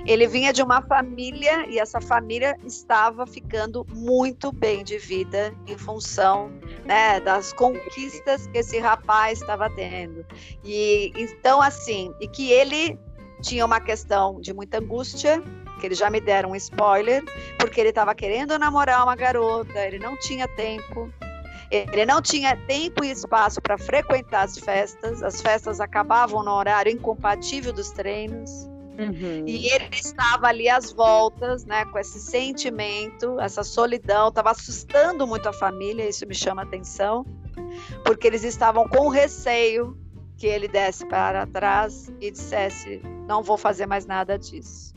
ele 0.04 0.26
vinha 0.26 0.52
de 0.52 0.60
uma 0.60 0.82
família 0.82 1.68
e 1.68 1.78
essa 1.78 2.00
família 2.00 2.58
estava 2.64 3.24
ficando 3.28 3.86
muito 3.94 4.50
bem 4.50 4.82
de 4.82 4.98
vida 4.98 5.54
em 5.64 5.78
função 5.78 6.50
né, 6.84 7.20
das 7.20 7.52
conquistas 7.52 8.48
que 8.48 8.58
esse 8.58 8.80
rapaz 8.80 9.40
estava 9.40 9.70
tendo. 9.70 10.26
E 10.64 11.12
então, 11.14 11.62
assim, 11.62 12.12
e 12.20 12.26
que 12.26 12.50
ele 12.50 12.98
tinha 13.40 13.64
uma 13.64 13.80
questão 13.80 14.40
de 14.40 14.52
muita 14.52 14.78
angústia 14.78 15.40
que 15.78 15.86
eles 15.86 15.98
já 15.98 16.10
me 16.10 16.20
deram 16.20 16.50
um 16.50 16.56
spoiler, 16.56 17.24
porque 17.58 17.80
ele 17.80 17.90
estava 17.90 18.14
querendo 18.14 18.58
namorar 18.58 19.02
uma 19.02 19.16
garota, 19.16 19.78
ele 19.86 19.98
não 19.98 20.16
tinha 20.18 20.46
tempo, 20.48 21.10
ele 21.70 22.06
não 22.06 22.20
tinha 22.20 22.56
tempo 22.66 23.04
e 23.04 23.10
espaço 23.10 23.60
para 23.60 23.78
frequentar 23.78 24.42
as 24.42 24.58
festas, 24.58 25.22
as 25.22 25.40
festas 25.40 25.80
acabavam 25.80 26.42
no 26.42 26.50
horário 26.50 26.90
incompatível 26.90 27.72
dos 27.72 27.90
treinos. 27.90 28.68
Uhum. 28.98 29.44
E 29.46 29.68
ele 29.68 29.88
estava 29.92 30.48
ali 30.48 30.68
às 30.68 30.92
voltas, 30.92 31.64
né, 31.64 31.84
com 31.84 31.98
esse 31.98 32.18
sentimento, 32.18 33.38
essa 33.38 33.62
solidão, 33.62 34.28
estava 34.28 34.50
assustando 34.50 35.24
muito 35.24 35.48
a 35.48 35.52
família, 35.52 36.08
isso 36.08 36.26
me 36.26 36.34
chama 36.34 36.62
atenção, 36.62 37.24
porque 38.04 38.26
eles 38.26 38.42
estavam 38.42 38.88
com 38.88 39.08
receio 39.08 39.96
que 40.36 40.46
ele 40.46 40.68
desse 40.68 41.04
para 41.06 41.46
trás 41.46 42.10
e 42.20 42.30
dissesse: 42.30 43.00
não 43.26 43.42
vou 43.42 43.58
fazer 43.58 43.86
mais 43.86 44.06
nada 44.06 44.38
disso. 44.38 44.87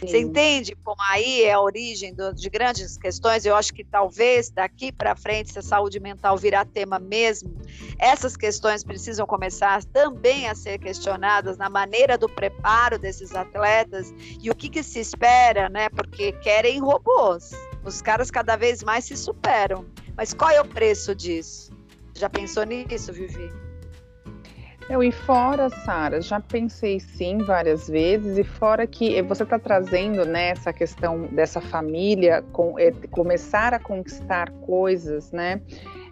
Você 0.00 0.18
entende 0.18 0.76
como 0.84 1.00
aí 1.10 1.42
é 1.42 1.52
a 1.52 1.60
origem 1.60 2.14
do, 2.14 2.32
de 2.32 2.48
grandes 2.48 2.96
questões? 2.96 3.44
Eu 3.44 3.56
acho 3.56 3.72
que 3.72 3.84
talvez 3.84 4.50
daqui 4.50 4.92
para 4.92 5.16
frente, 5.16 5.52
se 5.52 5.58
a 5.58 5.62
saúde 5.62 5.98
mental 5.98 6.36
virar 6.36 6.64
tema 6.64 6.98
mesmo, 6.98 7.56
essas 7.98 8.36
questões 8.36 8.84
precisam 8.84 9.26
começar 9.26 9.84
também 9.84 10.48
a 10.48 10.54
ser 10.54 10.78
questionadas 10.78 11.56
na 11.58 11.68
maneira 11.68 12.16
do 12.16 12.28
preparo 12.28 12.98
desses 12.98 13.34
atletas 13.34 14.12
e 14.40 14.50
o 14.50 14.54
que, 14.54 14.68
que 14.68 14.82
se 14.82 15.00
espera, 15.00 15.68
né? 15.68 15.88
Porque 15.88 16.32
querem 16.32 16.78
robôs. 16.80 17.50
Os 17.84 18.00
caras 18.00 18.30
cada 18.30 18.56
vez 18.56 18.82
mais 18.82 19.04
se 19.04 19.16
superam. 19.16 19.84
Mas 20.16 20.32
qual 20.32 20.50
é 20.50 20.60
o 20.60 20.64
preço 20.64 21.14
disso? 21.14 21.72
Já 22.14 22.28
pensou 22.28 22.64
nisso, 22.64 23.12
Vivi? 23.12 23.67
Eu, 24.88 25.02
e 25.02 25.12
fora, 25.12 25.68
Sara, 25.68 26.18
já 26.22 26.40
pensei 26.40 26.98
sim 26.98 27.38
várias 27.38 27.86
vezes, 27.88 28.38
e 28.38 28.44
fora 28.44 28.86
que 28.86 29.20
você 29.20 29.42
está 29.42 29.58
trazendo 29.58 30.24
né, 30.24 30.48
essa 30.48 30.72
questão 30.72 31.26
dessa 31.26 31.60
família 31.60 32.42
com, 32.52 32.78
é, 32.78 32.90
começar 33.10 33.74
a 33.74 33.78
conquistar 33.78 34.50
coisas, 34.50 35.30
né? 35.30 35.60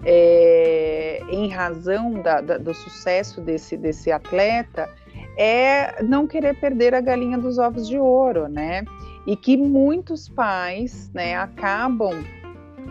É, 0.04 1.20
em 1.30 1.48
razão 1.48 2.12
da, 2.22 2.42
da, 2.42 2.58
do 2.58 2.74
sucesso 2.74 3.40
desse, 3.40 3.78
desse 3.78 4.12
atleta, 4.12 4.90
é 5.38 6.02
não 6.02 6.26
querer 6.26 6.60
perder 6.60 6.94
a 6.94 7.00
galinha 7.00 7.38
dos 7.38 7.58
ovos 7.58 7.88
de 7.88 7.98
ouro, 7.98 8.46
né? 8.46 8.84
E 9.26 9.36
que 9.36 9.56
muitos 9.56 10.28
pais 10.28 11.10
né, 11.14 11.34
acabam 11.34 12.22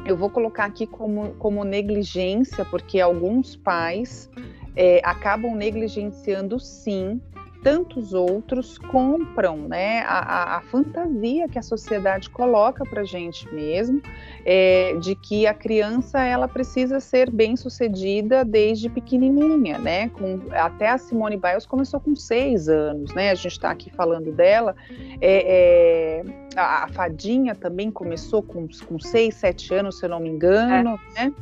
eu 0.05 0.15
vou 0.15 0.29
colocar 0.29 0.65
aqui 0.65 0.85
como, 0.85 1.33
como 1.39 1.63
negligência, 1.63 2.63
porque 2.65 2.99
alguns 2.99 3.55
pais 3.55 4.29
é, 4.75 5.01
acabam 5.03 5.55
negligenciando 5.55 6.59
sim 6.59 7.21
tantos 7.65 8.13
outros 8.13 8.77
compram 8.77 9.57
né, 9.57 10.01
a, 10.01 10.57
a, 10.57 10.61
fantasia 10.61 11.49
que 11.49 11.57
a 11.57 11.63
sociedade 11.63 12.29
coloca 12.29 12.85
para 12.85 13.01
a 13.01 13.03
gente 13.03 13.51
mesmo, 13.51 14.03
é, 14.45 14.95
de 15.01 15.15
que 15.15 15.47
a 15.47 15.53
criança 15.53 16.23
ela 16.23 16.47
precisa 16.47 16.99
ser 16.99 17.31
bem 17.31 17.55
sucedida 17.55 18.45
desde 18.45 18.87
pequenininha, 18.87 19.79
né? 19.79 20.09
Com, 20.09 20.41
até 20.51 20.89
a 20.89 20.99
Simone 20.99 21.37
Biles 21.37 21.65
começou 21.65 21.99
com 21.99 22.15
seis 22.15 22.69
anos, 22.69 23.11
né? 23.15 23.31
A 23.31 23.35
gente 23.35 23.53
está 23.53 23.71
aqui 23.71 23.89
falando 23.89 24.31
dela. 24.31 24.75
É, 25.19 26.21
é, 26.21 26.23
a, 26.55 26.83
a, 26.83 26.87
Fadinha 26.89 27.55
também 27.55 27.89
começou 27.89 28.43
com, 28.43 28.67
com 28.87 28.99
seis, 28.99 29.33
sete 29.33 29.73
anos, 29.73 29.97
se 29.97 30.05
eu 30.05 30.09
não 30.09 30.19
me 30.19 30.29
engano, 30.29 30.99
é. 31.15 31.23
né? 31.23 31.33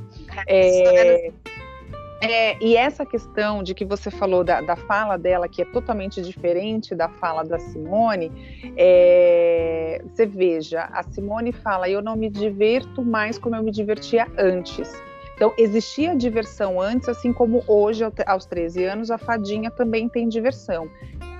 É, 2.23 2.57
e 2.63 2.77
essa 2.77 3.05
questão 3.05 3.62
de 3.62 3.73
que 3.73 3.83
você 3.83 4.09
falou 4.09 4.45
da, 4.45 4.62
da, 4.62 4.77
fala 4.77 5.17
dela, 5.17 5.49
que 5.49 5.62
é 5.62 5.65
totalmente 5.65 6.21
diferente 6.21 6.95
da 6.95 7.09
fala 7.09 7.43
da 7.43 7.59
Simone, 7.59 8.31
é, 8.77 10.01
você 10.07 10.25
veja, 10.25 10.83
a 10.93 11.03
Simone 11.03 11.51
fala: 11.51 11.89
Eu 11.89 12.01
não 12.01 12.15
me 12.15 12.29
diverto 12.29 13.03
mais 13.03 13.38
como 13.38 13.57
eu 13.57 13.63
me 13.63 13.71
divertia 13.71 14.25
antes. 14.38 14.89
Então, 15.36 15.53
existia 15.57 16.15
diversão 16.15 16.79
antes, 16.79 17.09
assim 17.09 17.33
como 17.33 17.62
hoje, 17.67 18.03
aos 18.25 18.45
13 18.45 18.86
anos, 18.86 19.12
a 19.12 19.17
fadinha 19.17 19.69
também 19.69 20.07
tem 20.07 20.29
diversão. 20.29 20.88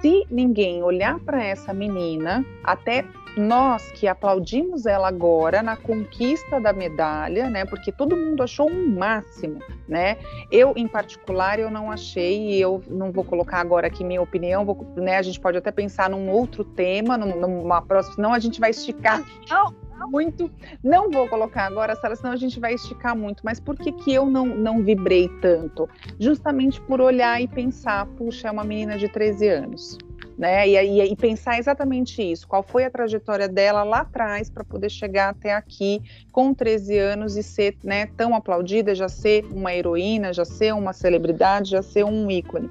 Se 0.02 0.26
ninguém 0.30 0.84
olhar 0.84 1.18
para 1.20 1.42
essa 1.42 1.74
menina, 1.74 2.46
até 2.64 3.06
nós 3.36 3.92
que 3.92 4.08
aplaudimos 4.08 4.86
ela 4.86 5.08
agora 5.08 5.64
na 5.64 5.76
conquista 5.76 6.60
da 6.60 6.72
medalha, 6.72 7.50
né? 7.50 7.66
Porque 7.66 7.92
todo 7.92 8.16
mundo 8.16 8.44
achou 8.44 8.70
um 8.70 8.96
máximo, 8.96 9.60
né? 9.88 10.18
Eu, 10.52 10.74
em 10.76 10.88
particular, 10.88 11.60
eu 11.60 11.72
não 11.72 11.92
achei, 11.92 12.52
e 12.52 12.62
eu 12.62 12.82
não 12.88 13.12
vou 13.12 13.24
colocar 13.24 13.60
agora 13.60 13.88
aqui 13.88 14.04
minha 14.04 14.22
opinião, 14.22 14.66
vou, 14.66 14.86
né? 14.96 15.18
A 15.18 15.22
gente 15.22 15.40
pode 15.40 15.58
até 15.58 15.72
pensar 15.72 16.10
num 16.10 16.30
outro 16.30 16.64
tema, 16.64 17.18
numa 17.18 17.82
próxima, 17.82 18.16
senão 18.16 18.34
a 18.34 18.40
gente 18.40 18.60
vai 18.60 18.70
esticar. 18.70 19.24
Não, 19.50 19.74
muito. 20.08 20.52
Não 20.84 21.10
vou 21.10 21.28
colocar 21.28 21.66
agora, 21.66 21.96
Sara, 21.96 22.16
senão 22.16 22.34
a 22.34 22.38
gente 22.38 22.60
vai 22.60 22.74
esticar 22.74 23.16
muito. 23.16 23.42
Mas 23.44 23.60
por 23.60 23.76
que, 23.76 23.92
que 23.92 24.14
eu 24.14 24.26
não, 24.26 24.46
não 24.46 24.84
vibrei 24.84 25.30
tanto? 25.42 25.90
Justamente 26.20 26.80
por 26.82 27.02
olhar 27.02 27.42
e 27.42 27.48
pensar, 27.48 28.06
puxa, 28.18 28.48
é 28.48 28.52
uma 28.52 28.64
menina 28.64 28.98
de 28.98 29.08
13 29.08 29.48
anos 29.48 29.98
né? 30.38 30.68
E, 30.68 30.76
e, 30.76 31.12
e, 31.12 31.16
pensar 31.16 31.60
exatamente 31.60 32.22
isso, 32.22 32.48
qual 32.48 32.64
foi 32.64 32.86
a 32.86 32.90
trajetória 32.90 33.48
dela 33.48 33.84
lá 33.84 34.00
atrás 34.00 34.50
para 34.50 34.64
poder 34.64 34.90
chegar 34.90 35.30
até 35.30 35.54
aqui 35.54 36.02
com 36.32 36.54
13 36.54 36.98
anos 36.98 37.38
e 37.38 37.44
ser 37.44 37.78
né, 37.84 38.08
tão 38.18 38.36
aplaudida, 38.36 38.96
já 38.96 39.08
ser 39.08 39.46
uma 39.46 39.74
heroína, 39.74 40.34
já 40.34 40.46
ser 40.46 40.74
uma 40.74 40.94
celebridade, 40.94 41.72
já 41.72 41.82
ser 41.82 42.04
um 42.04 42.30
ícone. 42.30 42.70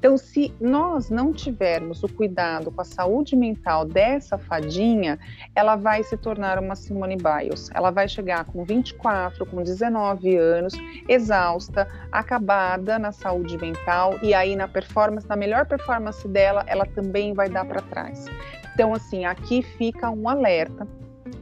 Então, 0.00 0.16
se 0.16 0.50
nós 0.58 1.10
não 1.10 1.30
tivermos 1.30 2.02
o 2.02 2.08
cuidado 2.08 2.70
com 2.70 2.80
a 2.80 2.84
saúde 2.84 3.36
mental 3.36 3.84
dessa 3.84 4.38
fadinha, 4.38 5.18
ela 5.54 5.76
vai 5.76 6.02
se 6.02 6.16
tornar 6.16 6.58
uma 6.58 6.74
Simone 6.74 7.18
Biles. 7.18 7.68
Ela 7.74 7.90
vai 7.90 8.08
chegar 8.08 8.46
com 8.46 8.64
24, 8.64 9.44
com 9.44 9.62
19 9.62 10.36
anos, 10.38 10.72
exausta, 11.06 11.86
acabada 12.10 12.98
na 12.98 13.12
saúde 13.12 13.58
mental 13.58 14.18
e 14.22 14.32
aí 14.32 14.56
na 14.56 14.66
performance, 14.66 15.28
na 15.28 15.36
melhor 15.36 15.66
performance 15.66 16.26
dela, 16.26 16.64
ela 16.66 16.86
também 16.86 17.34
vai 17.34 17.50
dar 17.50 17.66
para 17.66 17.82
trás. 17.82 18.24
Então, 18.72 18.94
assim, 18.94 19.26
aqui 19.26 19.60
fica 19.60 20.08
um 20.08 20.30
alerta 20.30 20.88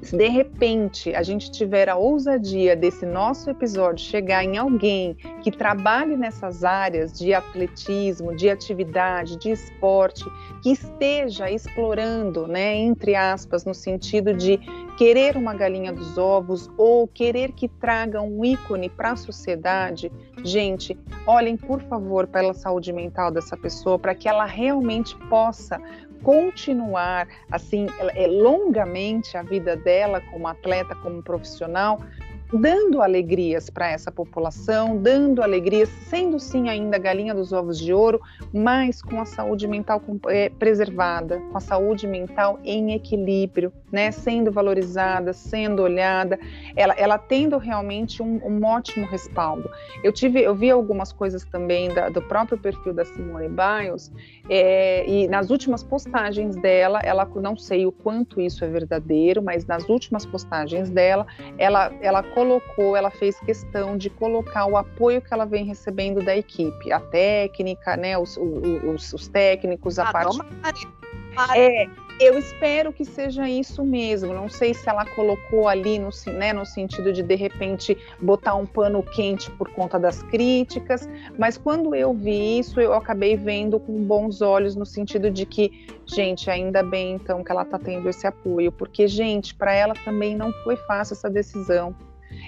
se 0.03 0.16
de 0.16 0.29
repente 0.29 1.14
a 1.14 1.22
gente 1.22 1.51
tiver 1.51 1.88
a 1.88 1.96
ousadia 1.96 2.74
desse 2.74 3.05
nosso 3.05 3.51
episódio 3.51 4.05
chegar 4.05 4.44
em 4.44 4.57
alguém 4.57 5.14
que 5.42 5.51
trabalhe 5.51 6.16
nessas 6.16 6.64
áreas 6.64 7.18
de 7.18 7.35
atletismo, 7.35 8.35
de 8.35 8.48
atividade, 8.48 9.37
de 9.37 9.51
esporte, 9.51 10.24
que 10.62 10.72
esteja 10.72 11.51
explorando, 11.51 12.46
né, 12.46 12.74
entre 12.77 13.14
aspas, 13.14 13.64
no 13.64 13.74
sentido 13.74 14.33
de 14.35 14.59
querer 14.96 15.37
uma 15.37 15.55
galinha 15.55 15.92
dos 15.92 16.18
ovos 16.18 16.70
ou 16.77 17.07
querer 17.07 17.53
que 17.53 17.68
traga 17.68 18.20
um 18.20 18.44
ícone 18.44 18.88
para 18.88 19.12
a 19.12 19.16
sociedade, 19.16 20.11
gente, 20.42 20.98
olhem 21.27 21.57
por 21.57 21.81
favor 21.83 22.27
pela 22.27 22.55
saúde 22.55 22.92
mental 22.92 23.31
dessa 23.31 23.57
pessoa 23.57 23.98
para 23.98 24.14
que 24.14 24.29
ela 24.29 24.44
realmente 24.44 25.16
possa 25.29 25.81
continuar 26.22 27.28
assim 27.50 27.87
é, 28.14 28.26
longamente 28.26 29.37
a 29.37 29.42
vida 29.42 29.76
dela 29.76 30.20
como 30.31 30.48
atleta, 30.48 30.94
como 30.96 31.22
profissional, 31.22 32.00
dando 32.52 33.02
alegrias 33.02 33.68
para 33.68 33.90
essa 33.90 34.11
população, 34.11 34.96
dando 34.96 35.42
alegrias, 35.42 35.88
sendo 36.08 36.38
sim 36.38 36.68
ainda 36.68 36.98
galinha 36.98 37.34
dos 37.34 37.52
ovos 37.52 37.78
de 37.78 37.92
ouro, 37.92 38.20
mas 38.52 39.02
com 39.02 39.20
a 39.20 39.24
saúde 39.24 39.66
mental 39.66 40.02
é, 40.28 40.48
preservada, 40.48 41.38
com 41.50 41.58
a 41.58 41.61
saúde 41.61 42.06
mental 42.06 42.58
em 42.64 42.92
equilíbrio, 42.94 43.72
né, 43.92 44.11
sendo 44.11 44.50
valorizada, 44.50 45.32
sendo 45.32 45.82
olhada, 45.82 46.38
ela, 46.74 46.94
ela 46.94 47.18
tendo 47.18 47.58
realmente 47.58 48.22
um, 48.22 48.40
um 48.44 48.64
ótimo 48.64 49.06
respaldo. 49.06 49.70
Eu 50.02 50.12
tive, 50.12 50.40
eu 50.40 50.54
vi 50.54 50.70
algumas 50.70 51.12
coisas 51.12 51.44
também 51.44 51.92
da, 51.92 52.08
do 52.08 52.22
próprio 52.22 52.58
perfil 52.58 52.92
da 52.94 53.04
Simone 53.04 53.48
Biles 53.48 54.12
é, 54.48 55.08
e 55.08 55.28
nas 55.28 55.50
últimas 55.50 55.82
postagens 55.82 56.56
dela, 56.56 57.00
ela 57.02 57.28
não 57.37 57.56
sei 57.56 57.87
o 57.87 57.92
quanto 57.92 58.40
isso 58.40 58.64
é 58.64 58.68
verdadeiro, 58.68 59.42
mas 59.42 59.66
nas 59.66 59.88
últimas 59.88 60.24
postagens 60.24 60.90
dela, 60.90 61.26
ela, 61.58 61.92
ela 62.00 62.22
colocou, 62.38 62.96
ela 62.96 63.11
fez 63.11 63.40
questão 63.40 63.98
de 63.98 64.09
colocar 64.09 64.64
o 64.66 64.76
apoio 64.76 65.20
que 65.20 65.34
ela 65.34 65.45
vem 65.45 65.64
recebendo 65.64 66.22
da 66.22 66.36
equipe, 66.36 66.93
a 66.93 67.01
técnica, 67.01 67.97
né, 67.97 68.16
os, 68.16 68.36
os, 68.36 69.12
os 69.12 69.26
técnicos, 69.26 69.99
a 69.99 70.09
ah, 70.09 70.12
parte. 70.12 70.39
É, 71.57 71.89
eu 72.20 72.39
espero 72.39 72.93
que 72.93 73.05
seja 73.05 73.49
isso 73.49 73.84
mesmo. 73.84 74.32
Não 74.32 74.49
sei 74.49 74.72
se 74.72 74.89
ela 74.89 75.05
colocou 75.05 75.66
ali 75.66 75.99
no, 75.99 76.11
né, 76.32 76.53
no 76.53 76.64
sentido 76.64 77.12
de 77.12 77.24
de 77.24 77.34
repente 77.34 77.99
botar 78.20 78.55
um 78.55 78.64
pano 78.64 79.03
quente 79.03 79.51
por 79.51 79.68
conta 79.72 79.99
das 79.99 80.22
críticas, 80.22 81.09
mas 81.36 81.59
quando 81.59 81.93
eu 81.93 82.14
vi 82.14 82.61
isso, 82.61 82.80
eu 82.80 82.95
acabei 82.95 83.36
vendo 83.36 83.80
com 83.80 84.05
bons 84.05 84.41
olhos 84.41 84.76
no 84.76 84.86
sentido 84.86 85.28
de 85.28 85.45
que, 85.45 85.89
gente, 86.07 86.49
ainda 86.49 86.84
bem 86.84 87.14
então 87.14 87.43
que 87.43 87.51
ela 87.51 87.62
está 87.62 87.80
tendo 87.80 88.09
esse 88.09 88.28
apoio, 88.28 88.70
porque 88.70 89.09
gente, 89.09 89.57
para 89.57 89.74
ela 89.74 89.95
também 90.05 90.36
não 90.36 90.53
foi 90.62 90.76
fácil 90.76 91.14
essa 91.14 91.28
decisão. 91.28 91.97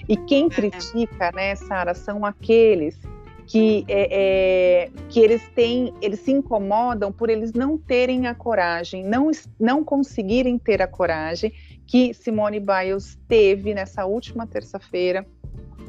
E 0.07 0.17
quem 0.17 0.45
é. 0.47 0.49
critica, 0.49 1.31
né, 1.33 1.55
Sara, 1.55 1.93
são 1.93 2.25
aqueles 2.25 2.99
que, 3.45 3.83
é, 3.87 4.07
é, 4.11 4.89
que 5.09 5.19
eles 5.19 5.41
têm, 5.53 5.93
eles 6.01 6.21
se 6.21 6.31
incomodam 6.31 7.11
por 7.11 7.29
eles 7.29 7.51
não 7.51 7.77
terem 7.77 8.27
a 8.27 8.33
coragem, 8.33 9.03
não, 9.03 9.29
não 9.59 9.83
conseguirem 9.83 10.57
ter 10.57 10.81
a 10.81 10.87
coragem 10.87 11.51
que 11.85 12.13
Simone 12.13 12.61
Biles 12.61 13.19
teve 13.27 13.73
nessa 13.73 14.05
última 14.05 14.47
terça-feira 14.47 15.27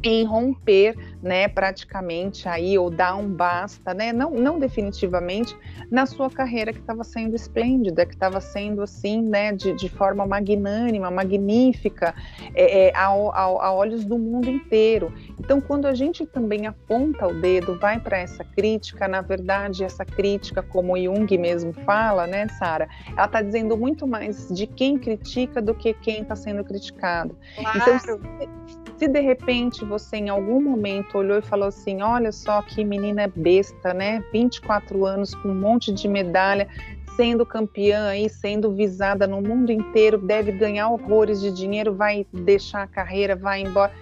em 0.02 0.24
romper, 0.24 0.96
né, 1.22 1.46
praticamente 1.46 2.48
aí 2.48 2.76
ou 2.76 2.90
dar 2.90 3.14
um 3.14 3.28
basta, 3.28 3.94
né, 3.94 4.12
não, 4.12 4.32
não 4.32 4.58
definitivamente 4.58 5.56
na 5.90 6.06
sua 6.06 6.28
carreira 6.28 6.72
que 6.72 6.80
estava 6.80 7.04
sendo 7.04 7.36
esplêndida, 7.36 8.04
que 8.04 8.14
estava 8.14 8.40
sendo 8.40 8.82
assim, 8.82 9.22
né, 9.22 9.52
de, 9.52 9.72
de 9.74 9.88
forma 9.88 10.26
magnânima, 10.26 11.10
magnífica, 11.10 12.14
é, 12.54 12.88
é, 12.88 12.96
a, 12.96 13.06
a, 13.06 13.42
a, 13.42 13.72
olhos 13.72 14.04
do 14.04 14.18
mundo 14.18 14.50
inteiro. 14.50 15.12
Então, 15.38 15.60
quando 15.60 15.86
a 15.86 15.94
gente 15.94 16.26
também 16.26 16.66
aponta 16.66 17.26
o 17.26 17.40
dedo, 17.40 17.78
vai 17.78 18.00
para 18.00 18.18
essa 18.18 18.44
crítica, 18.44 19.06
na 19.06 19.20
verdade, 19.20 19.84
essa 19.84 20.04
crítica, 20.04 20.62
como 20.62 20.98
Jung 20.98 21.38
mesmo 21.38 21.72
fala, 21.84 22.26
né, 22.26 22.48
Sara, 22.48 22.88
ela 23.12 23.26
está 23.26 23.40
dizendo 23.40 23.76
muito 23.76 24.06
mais 24.06 24.48
de 24.48 24.66
quem 24.66 24.98
critica 24.98 25.62
do 25.62 25.74
que 25.74 25.94
quem 25.94 26.22
está 26.22 26.34
sendo 26.34 26.64
criticado. 26.64 27.36
Então, 27.58 27.72
claro. 27.72 28.20
Então, 28.38 28.72
se 29.02 29.08
de 29.08 29.20
repente 29.20 29.84
você 29.92 30.16
em 30.16 30.30
algum 30.30 30.58
momento 30.62 31.18
olhou 31.18 31.38
e 31.38 31.42
falou 31.42 31.68
assim: 31.68 32.00
olha 32.00 32.32
só 32.32 32.62
que 32.62 32.82
menina 32.82 33.30
besta, 33.36 33.92
né? 33.92 34.24
24 34.32 35.04
anos 35.04 35.34
com 35.34 35.48
um 35.48 35.54
monte 35.54 35.92
de 35.92 36.08
medalha, 36.08 36.66
sendo 37.14 37.44
campeã 37.44 38.06
aí, 38.08 38.26
sendo 38.30 38.72
visada 38.72 39.26
no 39.26 39.42
mundo 39.42 39.70
inteiro, 39.70 40.16
deve 40.16 40.50
ganhar 40.52 40.88
horrores 40.88 41.42
de 41.42 41.50
dinheiro, 41.52 41.94
vai 41.94 42.26
deixar 42.32 42.84
a 42.84 42.86
carreira, 42.86 43.36
vai 43.36 43.60
embora. 43.60 43.92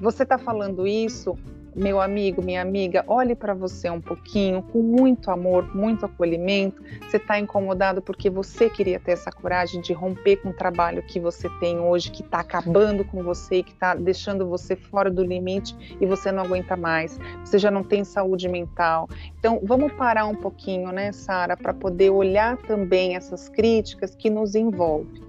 Você 0.00 0.22
está 0.22 0.38
falando 0.38 0.86
isso 0.86 1.36
meu 1.74 2.00
amigo, 2.00 2.42
minha 2.42 2.62
amiga, 2.62 3.04
olhe 3.06 3.34
para 3.34 3.54
você 3.54 3.88
um 3.88 4.00
pouquinho, 4.00 4.62
com 4.62 4.82
muito 4.82 5.30
amor, 5.30 5.74
muito 5.74 6.04
acolhimento. 6.04 6.82
Você 7.02 7.16
está 7.16 7.38
incomodado 7.38 8.02
porque 8.02 8.28
você 8.28 8.68
queria 8.68 8.98
ter 8.98 9.12
essa 9.12 9.30
coragem 9.30 9.80
de 9.80 9.92
romper 9.92 10.36
com 10.36 10.50
o 10.50 10.52
trabalho 10.52 11.02
que 11.02 11.20
você 11.20 11.48
tem 11.60 11.78
hoje, 11.78 12.10
que 12.10 12.22
está 12.22 12.40
acabando 12.40 13.04
com 13.04 13.22
você, 13.22 13.62
que 13.62 13.72
está 13.72 13.94
deixando 13.94 14.48
você 14.48 14.74
fora 14.76 15.10
do 15.10 15.24
limite 15.24 15.96
e 16.00 16.06
você 16.06 16.32
não 16.32 16.42
aguenta 16.42 16.76
mais. 16.76 17.18
Você 17.44 17.58
já 17.58 17.70
não 17.70 17.84
tem 17.84 18.04
saúde 18.04 18.48
mental. 18.48 19.08
Então, 19.38 19.60
vamos 19.62 19.92
parar 19.92 20.26
um 20.26 20.34
pouquinho, 20.34 20.90
né, 20.92 21.12
Sara, 21.12 21.56
para 21.56 21.72
poder 21.72 22.10
olhar 22.10 22.56
também 22.56 23.16
essas 23.16 23.48
críticas 23.48 24.14
que 24.14 24.28
nos 24.28 24.54
envolvem. 24.54 25.22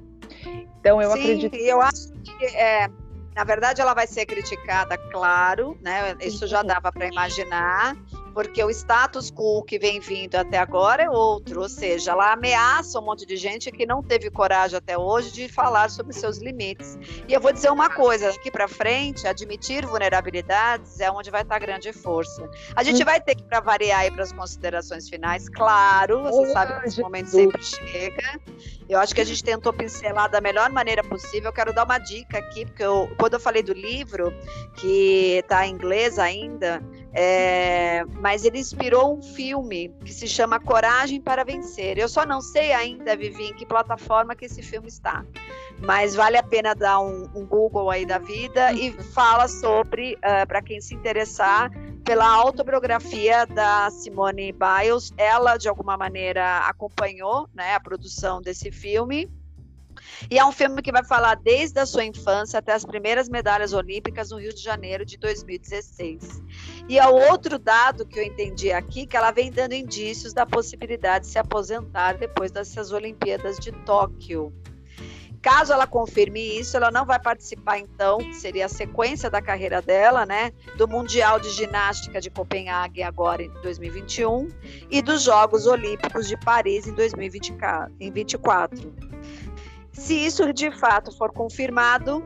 Então, 0.79 0.99
eu 0.99 1.11
Sim, 1.11 1.19
acredito. 1.19 1.55
Eu 1.55 1.79
acho 1.81 2.11
que 2.23 2.45
é, 2.57 2.89
na 3.35 3.43
verdade, 3.43 3.81
ela 3.81 3.93
vai 3.93 4.07
ser 4.07 4.25
criticada, 4.25 4.97
claro, 4.97 5.77
né? 5.81 6.15
Isso 6.19 6.45
já 6.47 6.61
dava 6.61 6.91
para 6.91 7.07
imaginar, 7.07 7.95
porque 8.33 8.63
o 8.63 8.69
status 8.69 9.31
quo 9.31 9.63
que 9.63 9.77
vem 9.77 9.99
vindo 9.99 10.35
até 10.35 10.57
agora 10.57 11.03
é 11.03 11.09
outro, 11.09 11.61
ou 11.61 11.69
seja, 11.69 12.11
ela 12.11 12.33
ameaça 12.33 12.99
um 12.99 13.03
monte 13.03 13.25
de 13.25 13.35
gente 13.35 13.71
que 13.71 13.85
não 13.85 14.01
teve 14.01 14.29
coragem 14.29 14.77
até 14.77 14.97
hoje 14.97 15.31
de 15.31 15.47
falar 15.47 15.89
sobre 15.89 16.13
seus 16.13 16.37
limites. 16.37 16.97
E 17.27 17.33
eu 17.33 17.41
vou 17.41 17.51
dizer 17.51 17.71
uma 17.71 17.89
coisa, 17.89 18.31
daqui 18.31 18.49
para 18.49 18.67
frente, 18.67 19.27
admitir 19.27 19.85
vulnerabilidades 19.85 20.99
é 20.99 21.11
onde 21.11 21.29
vai 21.29 21.41
estar 21.41 21.55
a 21.55 21.59
grande 21.59 21.91
força. 21.93 22.49
A 22.75 22.83
gente 22.83 23.03
vai 23.03 23.19
ter 23.19 23.35
que 23.35 23.43
para 23.43 23.59
variar 23.59 24.01
aí 24.01 24.11
para 24.11 24.23
as 24.23 24.31
considerações 24.31 25.09
finais, 25.09 25.49
claro, 25.49 26.23
você 26.23 26.49
oh, 26.49 26.53
sabe 26.53 26.79
que 26.81 26.87
esse 26.87 27.01
momento 27.01 27.29
sempre 27.29 27.63
chega. 27.63 28.39
Eu 28.87 28.99
acho 28.99 29.15
que 29.15 29.21
a 29.21 29.23
gente 29.23 29.43
tentou 29.43 29.71
pincelar 29.71 30.29
da 30.29 30.41
melhor 30.41 30.69
maneira 30.69 31.03
possível. 31.03 31.49
Eu 31.49 31.53
quero 31.53 31.73
dar 31.73 31.85
uma 31.85 31.97
dica 31.97 32.37
aqui, 32.37 32.65
porque 32.65 32.83
eu, 32.83 33.09
quando 33.17 33.33
eu 33.35 33.39
falei 33.39 33.63
do 33.63 33.73
livro, 33.73 34.33
que 34.75 35.39
está 35.41 35.65
em 35.65 35.73
inglês 35.73 36.19
ainda, 36.19 36.83
é, 37.13 38.05
mas 38.19 38.45
ele 38.45 38.59
inspirou 38.59 39.17
um 39.17 39.21
filme 39.21 39.93
que 40.05 40.13
se 40.13 40.27
chama 40.27 40.59
Coragem 40.59 41.19
para 41.19 41.43
Vencer. 41.43 41.97
Eu 41.97 42.07
só 42.07 42.25
não 42.25 42.39
sei 42.39 42.71
ainda, 42.71 43.15
Vivi, 43.17 43.49
em 43.49 43.53
que 43.53 43.65
plataforma 43.65 44.35
que 44.35 44.45
esse 44.45 44.61
filme 44.61 44.87
está. 44.87 45.25
Mas 45.79 46.15
vale 46.15 46.37
a 46.37 46.43
pena 46.43 46.73
dar 46.73 46.99
um, 46.99 47.29
um 47.35 47.45
Google 47.45 47.89
aí 47.89 48.05
da 48.05 48.17
vida 48.17 48.71
e 48.73 48.91
fala 48.91 49.47
sobre, 49.47 50.13
uh, 50.15 50.47
para 50.47 50.61
quem 50.61 50.79
se 50.79 50.95
interessar, 50.95 51.69
pela 52.05 52.27
autobiografia 52.27 53.45
da 53.45 53.89
Simone 53.89 54.53
Biles. 54.53 55.11
Ela, 55.17 55.57
de 55.57 55.67
alguma 55.67 55.97
maneira, 55.97 56.59
acompanhou 56.59 57.49
né, 57.53 57.75
a 57.75 57.79
produção 57.79 58.41
desse 58.41 58.71
filme. 58.71 59.29
E 60.29 60.39
é 60.39 60.45
um 60.45 60.51
filme 60.51 60.81
que 60.81 60.91
vai 60.91 61.03
falar 61.03 61.35
desde 61.35 61.79
a 61.79 61.85
sua 61.85 62.05
infância 62.05 62.59
até 62.59 62.73
as 62.73 62.85
primeiras 62.85 63.27
medalhas 63.27 63.73
olímpicas 63.73 64.29
no 64.29 64.39
Rio 64.39 64.53
de 64.53 64.61
Janeiro 64.61 65.05
de 65.05 65.17
2016. 65.17 66.41
E 66.87 66.99
é 66.99 67.07
outro 67.07 67.57
dado 67.57 68.05
que 68.05 68.19
eu 68.19 68.23
entendi 68.23 68.71
aqui, 68.71 69.05
que 69.05 69.15
ela 69.15 69.31
vem 69.31 69.51
dando 69.51 69.73
indícios 69.73 70.33
da 70.33 70.45
possibilidade 70.45 71.25
de 71.25 71.31
se 71.31 71.39
aposentar 71.39 72.17
depois 72.17 72.51
dessas 72.51 72.91
Olimpíadas 72.91 73.57
de 73.57 73.71
Tóquio. 73.71 74.53
Caso 75.41 75.73
ela 75.73 75.87
confirme 75.87 76.59
isso, 76.59 76.77
ela 76.77 76.91
não 76.91 77.03
vai 77.03 77.19
participar, 77.19 77.79
então, 77.79 78.19
seria 78.31 78.67
a 78.67 78.69
sequência 78.69 79.27
da 79.27 79.41
carreira 79.41 79.81
dela, 79.81 80.23
né? 80.23 80.51
Do 80.77 80.87
Mundial 80.87 81.39
de 81.39 81.49
Ginástica 81.49 82.21
de 82.21 82.29
Copenhague 82.29 83.01
agora 83.01 83.41
em 83.41 83.49
2021 83.63 84.49
e 84.91 85.01
dos 85.01 85.23
Jogos 85.23 85.65
Olímpicos 85.65 86.27
de 86.27 86.37
Paris 86.37 86.85
em 86.85 86.93
2024. 86.93 88.93
Se 89.91 90.13
isso 90.13 90.53
de 90.53 90.71
fato 90.71 91.11
for 91.17 91.33
confirmado, 91.33 92.23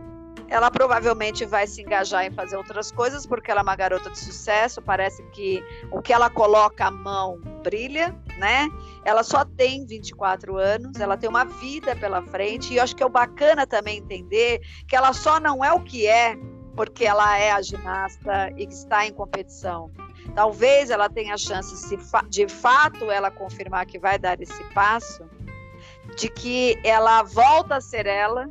ela 0.47 0.69
provavelmente 0.69 1.45
vai 1.45 1.67
se 1.67 1.81
engajar 1.81 2.25
em 2.25 2.31
fazer 2.31 2.55
outras 2.55 2.91
coisas, 2.91 3.25
porque 3.25 3.49
ela 3.49 3.61
é 3.61 3.63
uma 3.63 3.75
garota 3.75 4.09
de 4.09 4.19
sucesso, 4.19 4.81
parece 4.81 5.23
que 5.29 5.63
o 5.91 6.01
que 6.01 6.13
ela 6.13 6.29
coloca 6.29 6.85
à 6.85 6.91
mão 6.91 7.39
brilha, 7.63 8.15
né? 8.37 8.69
Ela 9.03 9.23
só 9.23 9.43
tem 9.43 9.85
24 9.85 10.57
anos, 10.57 10.99
ela 10.99 11.17
tem 11.17 11.29
uma 11.29 11.45
vida 11.45 11.95
pela 11.95 12.21
frente, 12.21 12.73
e 12.73 12.77
eu 12.77 12.83
acho 12.83 12.95
que 12.95 13.03
é 13.03 13.09
bacana 13.09 13.65
também 13.65 13.97
entender 13.97 14.61
que 14.87 14.95
ela 14.95 15.13
só 15.13 15.39
não 15.39 15.63
é 15.63 15.73
o 15.73 15.79
que 15.81 16.07
é 16.07 16.37
porque 16.75 17.05
ela 17.05 17.37
é 17.37 17.51
a 17.51 17.61
ginasta 17.61 18.51
e 18.57 18.65
está 18.65 19.05
em 19.07 19.13
competição. 19.13 19.89
Talvez 20.33 20.89
ela 20.89 21.09
tenha 21.09 21.33
a 21.33 21.37
chance, 21.37 21.97
de 22.29 22.47
fato 22.47 23.09
ela 23.09 23.31
confirmar 23.31 23.85
que 23.85 23.97
vai 23.97 24.19
dar 24.19 24.39
esse 24.41 24.63
passo, 24.73 25.23
de 26.17 26.29
que 26.29 26.77
ela 26.83 27.23
volta 27.23 27.77
a 27.77 27.81
ser 27.81 28.05
ela 28.05 28.49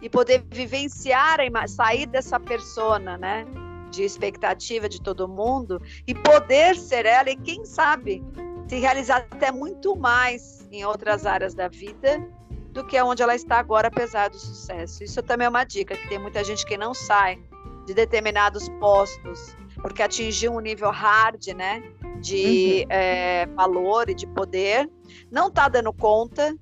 e 0.00 0.08
poder 0.08 0.44
vivenciar, 0.50 1.38
sair 1.66 2.06
dessa 2.06 2.38
persona, 2.38 3.16
né? 3.18 3.46
De 3.90 4.02
expectativa 4.02 4.88
de 4.88 5.00
todo 5.00 5.26
mundo 5.26 5.80
e 6.06 6.14
poder 6.14 6.76
ser 6.76 7.06
ela 7.06 7.30
e 7.30 7.36
quem 7.36 7.64
sabe 7.64 8.22
se 8.68 8.78
realizar 8.78 9.26
até 9.30 9.50
muito 9.50 9.96
mais 9.96 10.68
em 10.70 10.84
outras 10.84 11.24
áreas 11.24 11.54
da 11.54 11.68
vida 11.68 12.22
do 12.70 12.84
que 12.84 13.00
onde 13.00 13.22
ela 13.22 13.34
está 13.34 13.58
agora, 13.58 13.88
apesar 13.88 14.28
do 14.28 14.38
sucesso. 14.38 15.02
Isso 15.02 15.22
também 15.22 15.46
é 15.46 15.48
uma 15.48 15.64
dica, 15.64 15.96
que 15.96 16.08
tem 16.08 16.18
muita 16.18 16.44
gente 16.44 16.66
que 16.66 16.76
não 16.76 16.92
sai 16.92 17.42
de 17.86 17.94
determinados 17.94 18.68
postos 18.78 19.56
porque 19.80 20.02
atingiu 20.02 20.52
um 20.52 20.60
nível 20.60 20.90
hard, 20.90 21.46
né, 21.48 21.82
de 22.20 22.82
uhum. 22.82 22.86
é, 22.90 23.46
valor 23.46 24.10
e 24.10 24.14
de 24.14 24.26
poder, 24.26 24.90
não 25.30 25.48
está 25.48 25.68
dando 25.68 25.92
conta 25.92 26.56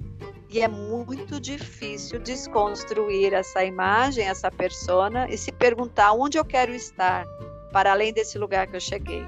e 0.57 0.61
é 0.61 0.69
muito 0.69 1.39
difícil 1.39 2.19
desconstruir 2.19 3.35
essa 3.35 3.63
imagem, 3.63 4.27
essa 4.27 4.51
persona 4.51 5.29
e 5.29 5.37
se 5.37 5.53
perguntar 5.53 6.13
onde 6.13 6.39
eu 6.39 6.45
quero 6.47 6.73
estar 6.73 7.27
para 7.71 7.93
além 7.93 8.11
desse 8.11 8.39
lugar 8.39 8.67
que 8.67 8.75
eu 8.75 8.81
cheguei. 8.81 9.23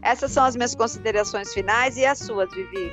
Essas 0.00 0.30
são 0.32 0.44
as 0.44 0.56
minhas 0.56 0.74
considerações 0.74 1.52
finais 1.52 1.98
e 1.98 2.06
as 2.06 2.20
suas, 2.20 2.48
Vivi. 2.54 2.90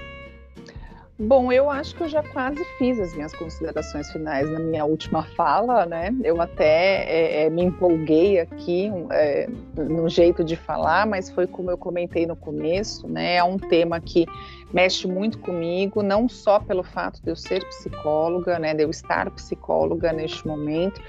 Bom, 1.17 1.53
eu 1.53 1.69
acho 1.69 1.95
que 1.95 2.01
eu 2.01 2.09
já 2.09 2.21
quase 2.21 2.61
fiz 2.77 2.99
as 2.99 3.13
minhas 3.13 3.33
considerações 3.33 4.11
finais 4.11 4.49
na 4.49 4.59
minha 4.59 4.83
última 4.83 5.23
fala, 5.23 5.85
né? 5.85 6.13
Eu 6.23 6.41
até 6.41 7.05
é, 7.05 7.45
é, 7.45 7.49
me 7.49 7.63
empolguei 7.63 8.39
aqui 8.39 8.91
é, 9.11 9.47
no 9.77 10.09
jeito 10.09 10.43
de 10.43 10.57
falar, 10.57 11.05
mas 11.05 11.29
foi 11.29 11.47
como 11.47 11.71
eu 11.71 11.77
comentei 11.77 12.25
no 12.25 12.35
começo, 12.35 13.07
né? 13.07 13.35
É 13.35 13.43
um 13.43 13.57
tema 13.57 14.01
que 14.01 14.25
mexe 14.73 15.07
muito 15.07 15.37
comigo, 15.37 16.01
não 16.01 16.27
só 16.27 16.59
pelo 16.59 16.83
fato 16.83 17.21
de 17.23 17.29
eu 17.29 17.35
ser 17.35 17.63
psicóloga, 17.67 18.57
né, 18.57 18.73
de 18.73 18.83
eu 18.83 18.89
estar 18.89 19.29
psicóloga 19.29 20.11
neste 20.11 20.45
momento, 20.47 20.99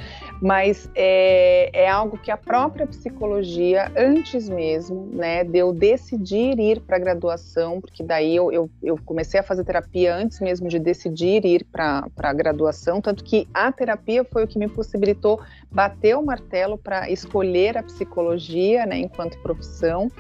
mas 0.42 0.90
é, 0.94 1.70
é 1.72 1.88
algo 1.88 2.18
que 2.18 2.30
a 2.30 2.36
própria 2.36 2.86
psicologia, 2.86 3.90
antes 3.96 4.48
mesmo, 4.48 5.08
né, 5.12 5.42
de 5.42 5.58
eu 5.58 5.72
decidir 5.72 6.58
ir 6.58 6.80
para 6.80 6.96
a 6.96 7.00
graduação, 7.00 7.80
porque 7.80 8.02
daí 8.02 8.36
eu, 8.36 8.52
eu, 8.52 8.70
eu, 8.82 8.98
comecei 9.04 9.40
a 9.40 9.42
fazer 9.42 9.64
terapia 9.64 10.14
antes 10.14 10.40
mesmo 10.40 10.68
de 10.68 10.78
decidir 10.78 11.44
ir 11.46 11.64
para 11.64 12.06
a 12.18 12.32
graduação, 12.32 13.00
tanto 13.00 13.24
que 13.24 13.48
a 13.54 13.72
terapia 13.72 14.24
foi 14.24 14.44
o 14.44 14.46
que 14.46 14.58
me 14.58 14.68
possibilitou 14.68 15.40
bater 15.70 16.16
o 16.16 16.22
martelo 16.22 16.76
para 16.76 17.10
escolher 17.10 17.78
a 17.78 17.82
psicologia, 17.82 18.84
né, 18.84 18.98
enquanto 18.98 19.38
profissão. 19.38 20.10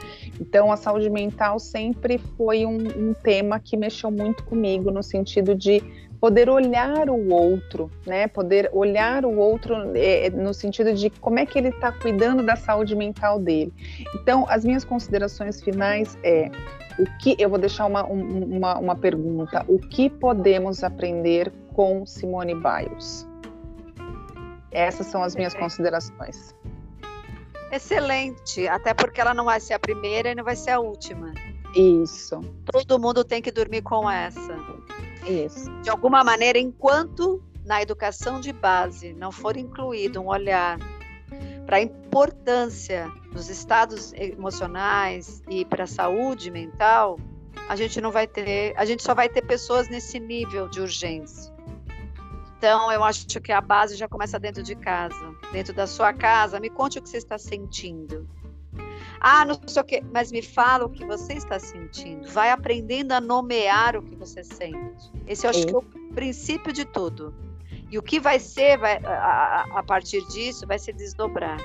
Então, 0.40 0.72
a 0.72 0.76
saúde 0.76 1.10
mental 1.10 1.58
sempre 1.58 2.18
foi 2.36 2.64
um, 2.64 2.78
um 3.10 3.14
tema 3.14 3.33
que 3.64 3.76
mexeu 3.76 4.10
muito 4.10 4.44
comigo, 4.44 4.90
no 4.90 5.02
sentido 5.02 5.54
de 5.54 5.82
poder 6.20 6.48
olhar 6.48 7.10
o 7.10 7.28
outro, 7.32 7.90
né? 8.06 8.26
Poder 8.26 8.70
olhar 8.72 9.26
o 9.26 9.36
outro 9.36 9.74
é, 9.94 10.30
no 10.30 10.54
sentido 10.54 10.94
de 10.94 11.10
como 11.10 11.38
é 11.38 11.44
que 11.44 11.58
ele 11.58 11.68
está 11.68 11.92
cuidando 11.92 12.42
da 12.42 12.56
saúde 12.56 12.96
mental 12.96 13.38
dele. 13.38 13.72
Então, 14.14 14.46
as 14.48 14.64
minhas 14.64 14.84
considerações 14.84 15.62
finais 15.62 16.16
é 16.22 16.50
o 16.98 17.04
que 17.18 17.36
eu 17.38 17.50
vou 17.50 17.58
deixar 17.58 17.84
uma, 17.86 18.04
uma, 18.04 18.78
uma 18.78 18.96
pergunta: 18.96 19.64
o 19.68 19.78
que 19.78 20.08
podemos 20.08 20.82
aprender 20.82 21.52
com 21.74 22.06
Simone 22.06 22.54
Biles? 22.54 23.28
Essas 24.70 25.06
são 25.08 25.22
as 25.22 25.36
minhas 25.36 25.52
considerações. 25.52 26.54
Excelente, 27.70 28.66
até 28.68 28.94
porque 28.94 29.20
ela 29.20 29.34
não 29.34 29.44
vai 29.44 29.60
ser 29.60 29.74
a 29.74 29.78
primeira 29.78 30.30
e 30.30 30.34
não 30.34 30.44
vai 30.44 30.56
ser 30.56 30.70
a 30.70 30.80
última. 30.80 31.34
Isso. 31.74 32.40
Todo 32.64 32.98
mundo 32.98 33.24
tem 33.24 33.42
que 33.42 33.50
dormir 33.50 33.82
com 33.82 34.08
essa. 34.08 34.56
Isso. 35.26 35.70
De 35.82 35.90
alguma 35.90 36.22
maneira, 36.22 36.58
enquanto 36.58 37.42
na 37.64 37.82
educação 37.82 38.40
de 38.40 38.52
base 38.52 39.12
não 39.14 39.32
for 39.32 39.56
incluído 39.56 40.20
um 40.20 40.28
olhar 40.28 40.78
para 41.66 41.78
a 41.78 41.80
importância 41.80 43.10
dos 43.32 43.48
estados 43.48 44.12
emocionais 44.14 45.42
e 45.48 45.64
para 45.64 45.84
a 45.84 45.86
saúde 45.86 46.50
mental, 46.50 47.18
a 47.68 47.74
gente 47.74 48.00
não 48.00 48.10
vai 48.10 48.26
ter, 48.26 48.74
a 48.76 48.84
gente 48.84 49.02
só 49.02 49.14
vai 49.14 49.28
ter 49.28 49.42
pessoas 49.42 49.88
nesse 49.88 50.20
nível 50.20 50.68
de 50.68 50.80
urgência. 50.80 51.52
Então, 52.58 52.90
eu 52.92 53.02
acho 53.04 53.26
que 53.40 53.52
a 53.52 53.60
base 53.60 53.96
já 53.96 54.08
começa 54.08 54.38
dentro 54.38 54.62
de 54.62 54.74
casa, 54.74 55.34
dentro 55.52 55.74
da 55.74 55.86
sua 55.86 56.14
casa. 56.14 56.58
Me 56.58 56.70
conte 56.70 56.98
o 56.98 57.02
que 57.02 57.08
você 57.10 57.18
está 57.18 57.36
sentindo. 57.36 58.26
Ah, 59.26 59.42
não 59.42 59.58
sei 59.66 59.80
o 59.80 59.84
quê, 59.86 60.02
mas 60.12 60.30
me 60.30 60.42
fala 60.42 60.84
o 60.84 60.90
que 60.90 61.02
você 61.06 61.32
está 61.32 61.58
sentindo. 61.58 62.28
Vai 62.28 62.50
aprendendo 62.50 63.12
a 63.12 63.22
nomear 63.22 63.96
o 63.96 64.02
que 64.02 64.14
você 64.14 64.44
sente. 64.44 65.10
Esse 65.26 65.46
eu 65.46 65.50
acho 65.50 65.60
Sim. 65.60 65.66
que 65.66 65.74
é 65.74 65.78
o 65.78 65.82
princípio 66.14 66.70
de 66.74 66.84
tudo. 66.84 67.34
E 67.90 67.96
o 67.96 68.02
que 68.02 68.20
vai 68.20 68.38
ser 68.38 68.76
vai, 68.76 68.98
a, 69.02 69.64
a 69.76 69.82
partir 69.82 70.20
disso 70.28 70.66
vai 70.66 70.78
se 70.78 70.92
desdobrar. 70.92 71.56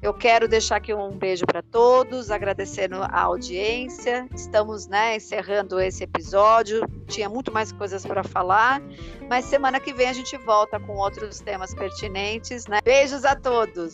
Eu 0.00 0.14
quero 0.14 0.46
deixar 0.46 0.76
aqui 0.76 0.94
um 0.94 1.10
beijo 1.10 1.44
para 1.44 1.60
todos, 1.60 2.30
agradecendo 2.30 3.02
a 3.02 3.20
audiência. 3.20 4.28
Estamos 4.32 4.86
né, 4.86 5.16
encerrando 5.16 5.80
esse 5.80 6.04
episódio. 6.04 6.86
Tinha 7.08 7.28
muito 7.28 7.50
mais 7.50 7.72
coisas 7.72 8.06
para 8.06 8.22
falar, 8.22 8.80
mas 9.28 9.44
semana 9.46 9.80
que 9.80 9.92
vem 9.92 10.08
a 10.08 10.12
gente 10.12 10.36
volta 10.36 10.78
com 10.78 10.94
outros 10.94 11.40
temas 11.40 11.74
pertinentes. 11.74 12.68
Né? 12.68 12.78
Beijos 12.84 13.24
a 13.24 13.34
todos! 13.34 13.92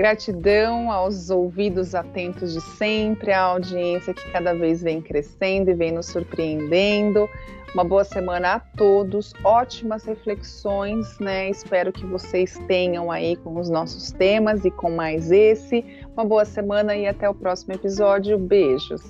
Gratidão 0.00 0.90
aos 0.90 1.28
ouvidos 1.28 1.94
atentos 1.94 2.54
de 2.54 2.60
sempre, 2.78 3.32
à 3.32 3.42
audiência 3.42 4.14
que 4.14 4.30
cada 4.30 4.54
vez 4.54 4.82
vem 4.82 5.02
crescendo 5.02 5.68
e 5.68 5.74
vem 5.74 5.92
nos 5.92 6.06
surpreendendo. 6.06 7.28
Uma 7.74 7.84
boa 7.84 8.02
semana 8.02 8.54
a 8.54 8.60
todos, 8.60 9.34
ótimas 9.44 10.06
reflexões, 10.06 11.18
né? 11.18 11.50
Espero 11.50 11.92
que 11.92 12.06
vocês 12.06 12.58
tenham 12.66 13.10
aí 13.10 13.36
com 13.36 13.60
os 13.60 13.68
nossos 13.68 14.10
temas 14.10 14.64
e 14.64 14.70
com 14.70 14.90
mais 14.90 15.30
esse. 15.30 15.84
Uma 16.14 16.24
boa 16.24 16.46
semana 16.46 16.96
e 16.96 17.06
até 17.06 17.28
o 17.28 17.34
próximo 17.34 17.74
episódio. 17.74 18.38
Beijos. 18.38 19.02